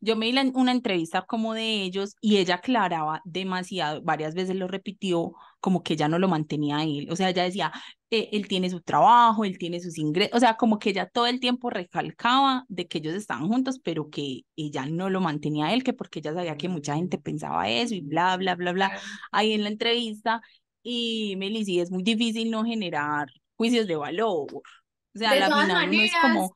Yo 0.00 0.16
me 0.16 0.32
la- 0.32 0.42
una 0.54 0.72
entrevista 0.72 1.22
como 1.22 1.54
de 1.54 1.82
ellos 1.82 2.16
y 2.20 2.38
ella 2.38 2.56
aclaraba 2.56 3.20
demasiado, 3.24 4.02
varias 4.02 4.34
veces 4.34 4.56
lo 4.56 4.68
repitió, 4.68 5.32
como 5.60 5.82
que 5.82 5.94
ella 5.94 6.08
no 6.08 6.18
lo 6.18 6.28
mantenía 6.28 6.78
a 6.78 6.84
él. 6.84 7.08
O 7.10 7.16
sea, 7.16 7.30
ella 7.30 7.44
decía, 7.44 7.72
"Eh, 8.10 8.28
él 8.32 8.48
tiene 8.48 8.70
su 8.70 8.80
trabajo, 8.80 9.44
él 9.44 9.58
tiene 9.58 9.80
sus 9.80 9.98
ingresos, 9.98 10.34
o 10.36 10.40
sea, 10.40 10.56
como 10.56 10.78
que 10.78 10.90
ella 10.90 11.06
todo 11.08 11.26
el 11.26 11.40
tiempo 11.40 11.70
recalcaba 11.70 12.64
de 12.68 12.86
que 12.88 12.98
ellos 12.98 13.14
estaban 13.14 13.48
juntos, 13.48 13.78
pero 13.82 14.10
que 14.10 14.42
ella 14.56 14.86
no 14.86 15.10
lo 15.10 15.20
mantenía 15.20 15.66
a 15.66 15.74
él, 15.74 15.84
que 15.84 15.92
porque 15.92 16.18
ella 16.20 16.34
sabía 16.34 16.56
que 16.56 16.68
mucha 16.68 16.96
gente 16.96 17.18
pensaba 17.18 17.68
eso 17.68 17.94
y 17.94 18.00
bla, 18.00 18.36
bla, 18.36 18.54
bla, 18.56 18.72
bla, 18.72 18.92
ahí 19.30 19.52
en 19.52 19.62
la 19.64 19.68
entrevista. 19.70 20.40
Y 20.82 21.34
Meli, 21.36 21.64
sí, 21.64 21.80
es 21.80 21.90
muy 21.90 22.02
difícil 22.02 22.50
no 22.50 22.64
generar 22.64 23.28
juicios 23.56 23.86
de 23.86 23.96
valor. 23.96 24.46
O 24.52 25.18
sea, 25.18 25.32
De 25.32 25.38
la 25.40 25.52
final 25.52 25.88
uno 25.88 26.02
es 26.02 26.16
como 26.16 26.54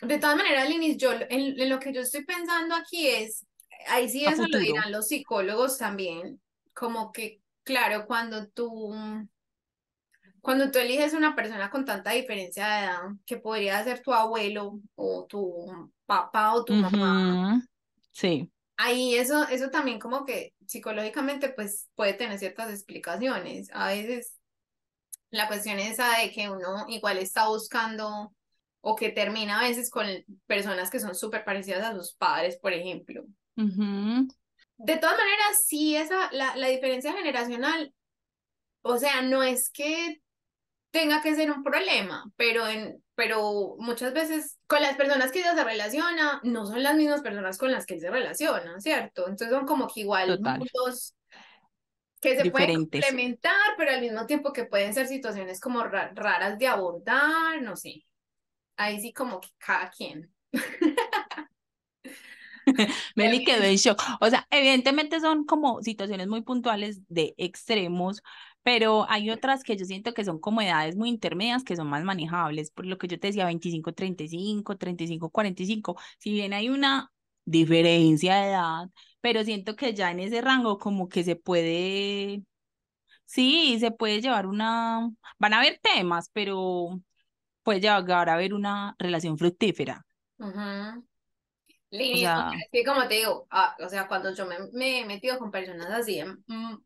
de 0.00 0.18
todas 0.18 0.36
maneras, 0.36 0.68
Linis, 0.68 0.96
yo 0.96 1.12
en, 1.12 1.60
en 1.60 1.68
lo 1.68 1.78
que 1.78 1.92
yo 1.92 2.00
estoy 2.00 2.24
pensando 2.24 2.74
aquí 2.74 3.08
es, 3.08 3.46
ahí 3.88 4.08
sí 4.08 4.24
eso 4.24 4.46
lo 4.48 4.58
dirán 4.58 4.90
los 4.90 5.08
psicólogos 5.08 5.78
también, 5.78 6.40
como 6.74 7.12
que, 7.12 7.40
claro, 7.62 8.06
cuando 8.06 8.48
tú, 8.48 8.94
cuando 10.40 10.70
tú 10.70 10.78
eliges 10.78 11.12
una 11.12 11.36
persona 11.36 11.70
con 11.70 11.84
tanta 11.84 12.10
diferencia 12.12 12.66
de 12.66 12.84
edad, 12.84 13.00
que 13.26 13.36
podría 13.36 13.84
ser 13.84 14.00
tu 14.00 14.12
abuelo 14.12 14.80
o 14.96 15.26
tu 15.26 15.90
papá 16.06 16.54
o 16.54 16.64
tu 16.64 16.74
mamá, 16.74 17.62
Sí. 18.10 18.50
ahí 18.76 19.14
eso, 19.14 19.46
eso 19.48 19.70
también 19.70 19.98
como 19.98 20.24
que 20.24 20.52
psicológicamente 20.66 21.50
pues 21.50 21.88
puede 21.94 22.14
tener 22.14 22.38
ciertas 22.38 22.70
explicaciones. 22.70 23.68
A 23.72 23.88
veces 23.88 24.36
la 25.30 25.48
cuestión 25.48 25.78
es 25.78 25.92
esa 25.92 26.18
de 26.18 26.30
que 26.30 26.50
uno 26.50 26.86
igual 26.88 27.18
está 27.18 27.48
buscando 27.48 28.34
o 28.82 28.96
que 28.96 29.10
termina 29.10 29.60
a 29.60 29.68
veces 29.68 29.90
con 29.90 30.06
personas 30.46 30.90
que 30.90 31.00
son 31.00 31.14
súper 31.16 31.44
parecidas 31.44 31.84
a 31.84 31.94
sus 31.94 32.14
padres, 32.14 32.58
por 32.58 32.74
ejemplo. 32.74 33.24
De 34.76 34.96
todas 34.98 35.16
maneras, 35.16 35.64
sí, 35.66 35.96
esa, 35.96 36.30
la, 36.32 36.56
la 36.56 36.68
diferencia 36.68 37.12
generacional, 37.12 37.94
o 38.82 38.98
sea, 38.98 39.22
no 39.22 39.42
es 39.42 39.70
que 39.70 40.22
tenga 40.90 41.22
que 41.22 41.34
ser 41.34 41.50
un 41.52 41.62
problema, 41.64 42.32
pero, 42.36 42.68
en, 42.68 43.02
pero 43.14 43.76
muchas 43.78 44.14
veces 44.14 44.58
con 44.68 44.82
las 44.82 44.96
personas 44.96 45.32
que 45.32 45.40
ella 45.40 45.54
se 45.56 45.64
relaciona, 45.64 46.40
no 46.44 46.66
son 46.66 46.82
las 46.82 46.96
mismas 46.96 47.22
personas 47.22 47.58
con 47.58 47.72
las 47.72 47.86
que 47.86 47.94
él 47.94 48.00
se 48.00 48.10
relaciona, 48.10 48.80
¿cierto? 48.80 49.22
Entonces 49.28 49.50
son 49.50 49.66
como 49.66 49.88
que 49.88 50.00
igual 50.02 50.40
mundos 50.40 51.14
que 52.20 52.36
se 52.36 52.46
pueden 52.46 52.70
complementar, 52.90 53.52
pero 53.76 53.90
al 53.90 54.00
mismo 54.00 54.26
tiempo 54.26 54.52
que 54.52 54.64
pueden 54.64 54.94
ser 54.94 55.08
situaciones 55.08 55.60
como 55.60 55.82
ra- 55.84 56.12
raras 56.14 56.58
de 56.58 56.68
abordar, 56.68 57.60
no 57.62 57.76
sé. 57.76 58.04
Ahí 58.82 59.00
sí 59.00 59.12
como 59.12 59.40
que 59.40 59.48
cada 59.58 59.90
quien. 59.90 60.32
Meli 63.16 63.44
quedó 63.44 63.64
en 63.64 63.76
shock. 63.76 64.02
O 64.20 64.28
sea, 64.28 64.46
evidentemente 64.50 65.20
son 65.20 65.44
como 65.44 65.82
situaciones 65.82 66.28
muy 66.28 66.42
puntuales 66.42 67.00
de 67.08 67.34
extremos, 67.36 68.22
pero 68.62 69.06
hay 69.08 69.30
otras 69.30 69.62
que 69.64 69.76
yo 69.76 69.84
siento 69.84 70.14
que 70.14 70.24
son 70.24 70.38
como 70.38 70.62
edades 70.62 70.96
muy 70.96 71.08
intermedias 71.08 71.64
que 71.64 71.76
son 71.76 71.88
más 71.88 72.04
manejables. 72.04 72.70
Por 72.70 72.86
lo 72.86 72.98
que 72.98 73.08
yo 73.08 73.18
te 73.18 73.28
decía, 73.28 73.46
25, 73.46 73.92
35, 73.92 74.76
35, 74.76 75.30
45. 75.30 75.96
Si 76.18 76.32
bien 76.32 76.52
hay 76.52 76.68
una 76.68 77.10
diferencia 77.44 78.36
de 78.36 78.48
edad, 78.50 78.90
pero 79.20 79.44
siento 79.44 79.76
que 79.76 79.94
ya 79.94 80.10
en 80.10 80.20
ese 80.20 80.40
rango 80.40 80.78
como 80.78 81.08
que 81.08 81.24
se 81.24 81.36
puede, 81.36 82.42
sí, 83.26 83.78
se 83.80 83.90
puede 83.92 84.20
llevar 84.20 84.46
una, 84.46 85.10
van 85.38 85.54
a 85.54 85.58
haber 85.60 85.78
temas, 85.82 86.30
pero 86.32 87.00
puede 87.62 87.80
llegar 87.80 88.28
a 88.28 88.34
haber 88.34 88.54
una 88.54 88.94
relación 88.98 89.38
fructífera. 89.38 90.04
O 90.38 90.46
Lini, 91.90 92.26
o 92.26 92.30
sea, 92.32 92.46
sea, 92.48 92.50
es 92.64 92.68
que 92.72 92.84
como 92.84 93.06
te 93.08 93.14
digo, 93.16 93.46
ah, 93.50 93.76
o 93.80 93.88
sea, 93.88 94.08
cuando 94.08 94.34
yo 94.34 94.46
me, 94.46 94.56
me 94.72 95.00
he 95.00 95.04
metido 95.06 95.38
con 95.38 95.50
personas 95.50 95.90
así, 95.90 96.18
em, 96.20 96.42
mm, 96.46 96.76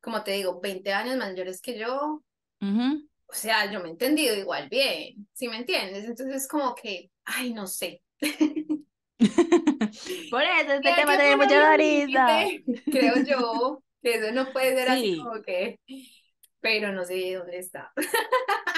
como 0.00 0.22
te 0.24 0.32
digo, 0.32 0.60
20 0.60 0.92
años 0.92 1.16
mayores 1.16 1.60
que 1.60 1.78
yo, 1.78 2.22
ujú. 2.60 3.08
o 3.28 3.32
sea, 3.34 3.70
yo 3.70 3.80
me 3.80 3.88
he 3.88 3.90
entendido 3.92 4.36
igual 4.36 4.68
bien, 4.68 5.28
¿sí 5.32 5.48
me 5.48 5.58
entiendes? 5.58 6.04
Entonces 6.04 6.46
como 6.48 6.74
que, 6.74 7.10
ay, 7.24 7.52
no 7.52 7.66
sé. 7.66 8.02
Por 10.30 10.42
eso 10.42 10.72
este 10.74 10.92
tema 10.94 11.12
que 11.12 11.18
tiene 11.18 11.36
mucha 11.36 11.76
risa. 11.76 12.26
creo 12.90 13.14
yo, 13.24 13.82
que 14.02 14.14
eso 14.16 14.32
no 14.32 14.52
puede 14.52 14.74
ser 14.76 14.88
así 14.88 15.02
Sí. 15.02 15.16
como 15.16 15.42
que, 15.42 15.80
pero 16.60 16.92
no 16.92 17.04
sé 17.04 17.34
dónde 17.34 17.58
está. 17.58 17.92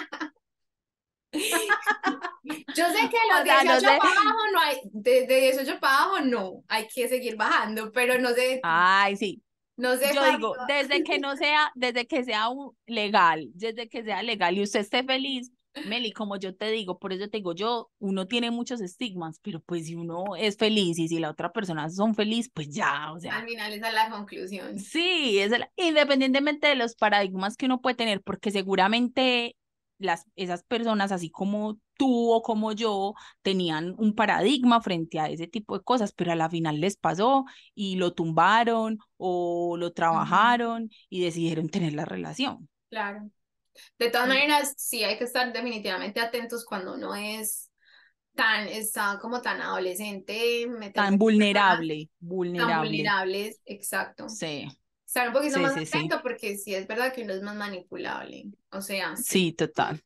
Yo 2.75 2.85
sé 2.87 3.09
que 3.11 3.17
O 3.17 3.37
los 3.37 3.45
sea, 3.45 3.63
18 3.63 3.65
no 3.73 3.81
sé. 3.81 3.87
para 3.87 3.97
abajo 4.11 4.39
no 4.53 4.61
hay, 4.61 4.77
de, 4.85 5.27
de 5.27 5.41
18 5.53 5.81
para 5.81 6.03
abajo 6.05 6.21
no, 6.25 6.65
hay 6.69 6.87
que 6.89 7.09
seguir 7.09 7.37
bajando, 7.37 7.93
pero 7.93 8.19
no 8.19 8.31
sé, 8.31 8.61
Ay, 8.63 9.17
sí. 9.17 9.43
no 9.77 9.97
sé 9.97 10.15
Yo 10.15 10.25
digo, 10.33 10.55
desde 10.67 11.03
que 11.03 11.19
no 11.19 11.37
sea, 11.37 11.71
desde 11.75 12.07
que 12.07 12.25
sea 12.25 12.49
un- 12.49 12.73
legal, 12.87 13.49
desde 13.55 13.89
que 13.89 14.03
sea 14.03 14.23
legal 14.23 14.57
y 14.57 14.63
usted 14.63 14.81
esté 14.81 15.05
feliz, 15.05 15.51
Meli, 15.87 16.13
como 16.13 16.37
yo 16.39 16.57
te 16.57 16.71
digo, 16.71 16.99
por 16.99 17.13
eso 17.13 17.29
te 17.29 17.37
digo, 17.39 17.55
yo, 17.55 17.91
uno 18.01 18.27
tiene 18.27 18.51
muchos 18.51 18.81
estigmas, 18.81 19.39
pero 19.43 19.61
pues 19.61 19.87
si 19.87 19.95
uno 19.95 20.25
es 20.37 20.57
feliz 20.57 20.99
y 20.99 21.07
si 21.07 21.19
la 21.21 21.31
otra 21.31 21.53
persona 21.53 21.89
son 21.91 22.15
feliz, 22.17 22.51
pues 22.53 22.69
ya, 22.71 23.13
o 23.13 23.21
sea, 23.21 23.37
Al 23.37 23.47
final 23.47 23.73
esa 23.73 23.89
es 23.89 23.95
la 23.95 24.11
conclusión. 24.11 24.79
Sí, 24.81 25.39
es 25.39 25.53
el- 25.53 25.67
independientemente 25.77 26.67
de 26.69 26.75
los 26.75 26.95
paradigmas 26.97 27.57
que 27.57 27.67
uno 27.67 27.81
puede 27.81 27.95
tener, 27.97 28.23
porque 28.23 28.51
seguramente 28.51 29.55
las, 29.99 30.27
esas 30.37 30.63
personas, 30.65 31.13
así 31.13 31.31
como 31.31 31.79
tú 31.97 32.31
o 32.33 32.43
como 32.43 32.73
yo, 32.73 33.15
tenían 33.43 33.95
un 33.99 34.15
paradigma 34.15 34.81
frente 34.81 35.19
a 35.21 35.29
ese 35.29 35.47
tipo 35.49 35.77
de 35.79 35.85
cosas, 35.85 36.13
pero 36.13 36.33
a 36.33 36.37
la 36.37 36.51
final 36.51 36.81
les 36.81 36.97
pasó 36.97 37.45
y 37.75 37.97
lo 37.97 38.13
tumbaron 38.15 38.99
o 39.17 39.77
lo 39.77 39.93
trabajaron 39.93 40.91
y 41.09 41.23
decidieron 41.25 41.69
tener 41.69 41.95
la 41.95 42.05
relación. 42.05 42.69
Claro. 42.91 43.31
De 43.99 44.11
todas 44.11 44.29
Y 44.29 44.29
maneras, 44.29 44.75
sí 44.79 45.05
hay 45.05 45.19
que 45.19 45.25
estar 45.25 45.53
definitivamente 45.53 46.21
atentos 46.21 46.65
cuando 46.67 46.95
uno 46.95 47.15
es 47.17 47.71
tan, 48.35 48.69
está 48.69 49.19
como 49.21 49.43
tan 49.43 49.61
adolescente, 49.63 50.67
tan 50.95 51.17
personas 51.19 51.19
vulnerable, 51.19 52.11
tan 52.55 52.77
vulnerable. 52.77 52.79
vulnerables, 52.79 53.61
exacto. 53.67 54.37
Sí, 54.37 54.69
Estar 55.09 55.29
un 55.29 55.33
poquito 55.33 55.55
sí, 55.55 55.61
más 55.63 55.75
sí, 55.89 56.09
porque 56.23 56.59
sí 56.59 56.75
es 56.75 56.87
verdad 56.87 57.15
que 57.15 57.23
uno 57.23 57.33
es 57.33 57.41
más 57.41 57.57
manipulable. 57.57 58.45
O 58.71 58.83
sea, 58.83 59.17
sí. 59.17 59.53
Total. 59.53 59.99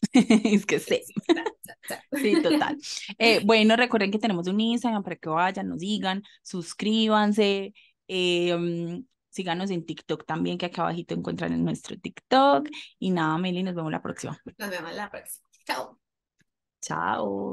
Es 0.14 0.64
que 0.64 0.78
sí. 0.78 1.02
Sí, 1.04 1.14
ta, 1.26 1.44
ta, 1.44 1.76
ta. 1.86 2.02
Sí, 2.18 2.40
total. 2.42 2.78
Eh, 3.18 3.40
bueno, 3.44 3.76
recuerden 3.76 4.10
que 4.10 4.18
tenemos 4.18 4.46
un 4.48 4.58
Instagram 4.58 5.02
para 5.02 5.16
que 5.16 5.28
vayan, 5.28 5.68
nos 5.68 5.80
digan, 5.80 6.22
suscríbanse, 6.42 7.74
eh, 8.08 8.56
mm, 8.56 9.04
síganos 9.28 9.70
en 9.70 9.84
TikTok 9.84 10.24
también, 10.24 10.56
que 10.56 10.64
acá 10.66 10.82
abajito 10.82 11.14
encuentran 11.14 11.52
en 11.52 11.62
nuestro 11.62 11.98
TikTok. 11.98 12.66
Y 12.98 13.10
nada, 13.10 13.36
Meli, 13.36 13.62
nos 13.62 13.74
vemos 13.74 13.92
la 13.92 14.00
próxima. 14.00 14.40
Nos 14.56 14.70
vemos 14.70 14.94
la 14.94 15.10
próxima. 15.10 15.46
Chao. 15.66 16.00
Chao. 16.80 17.48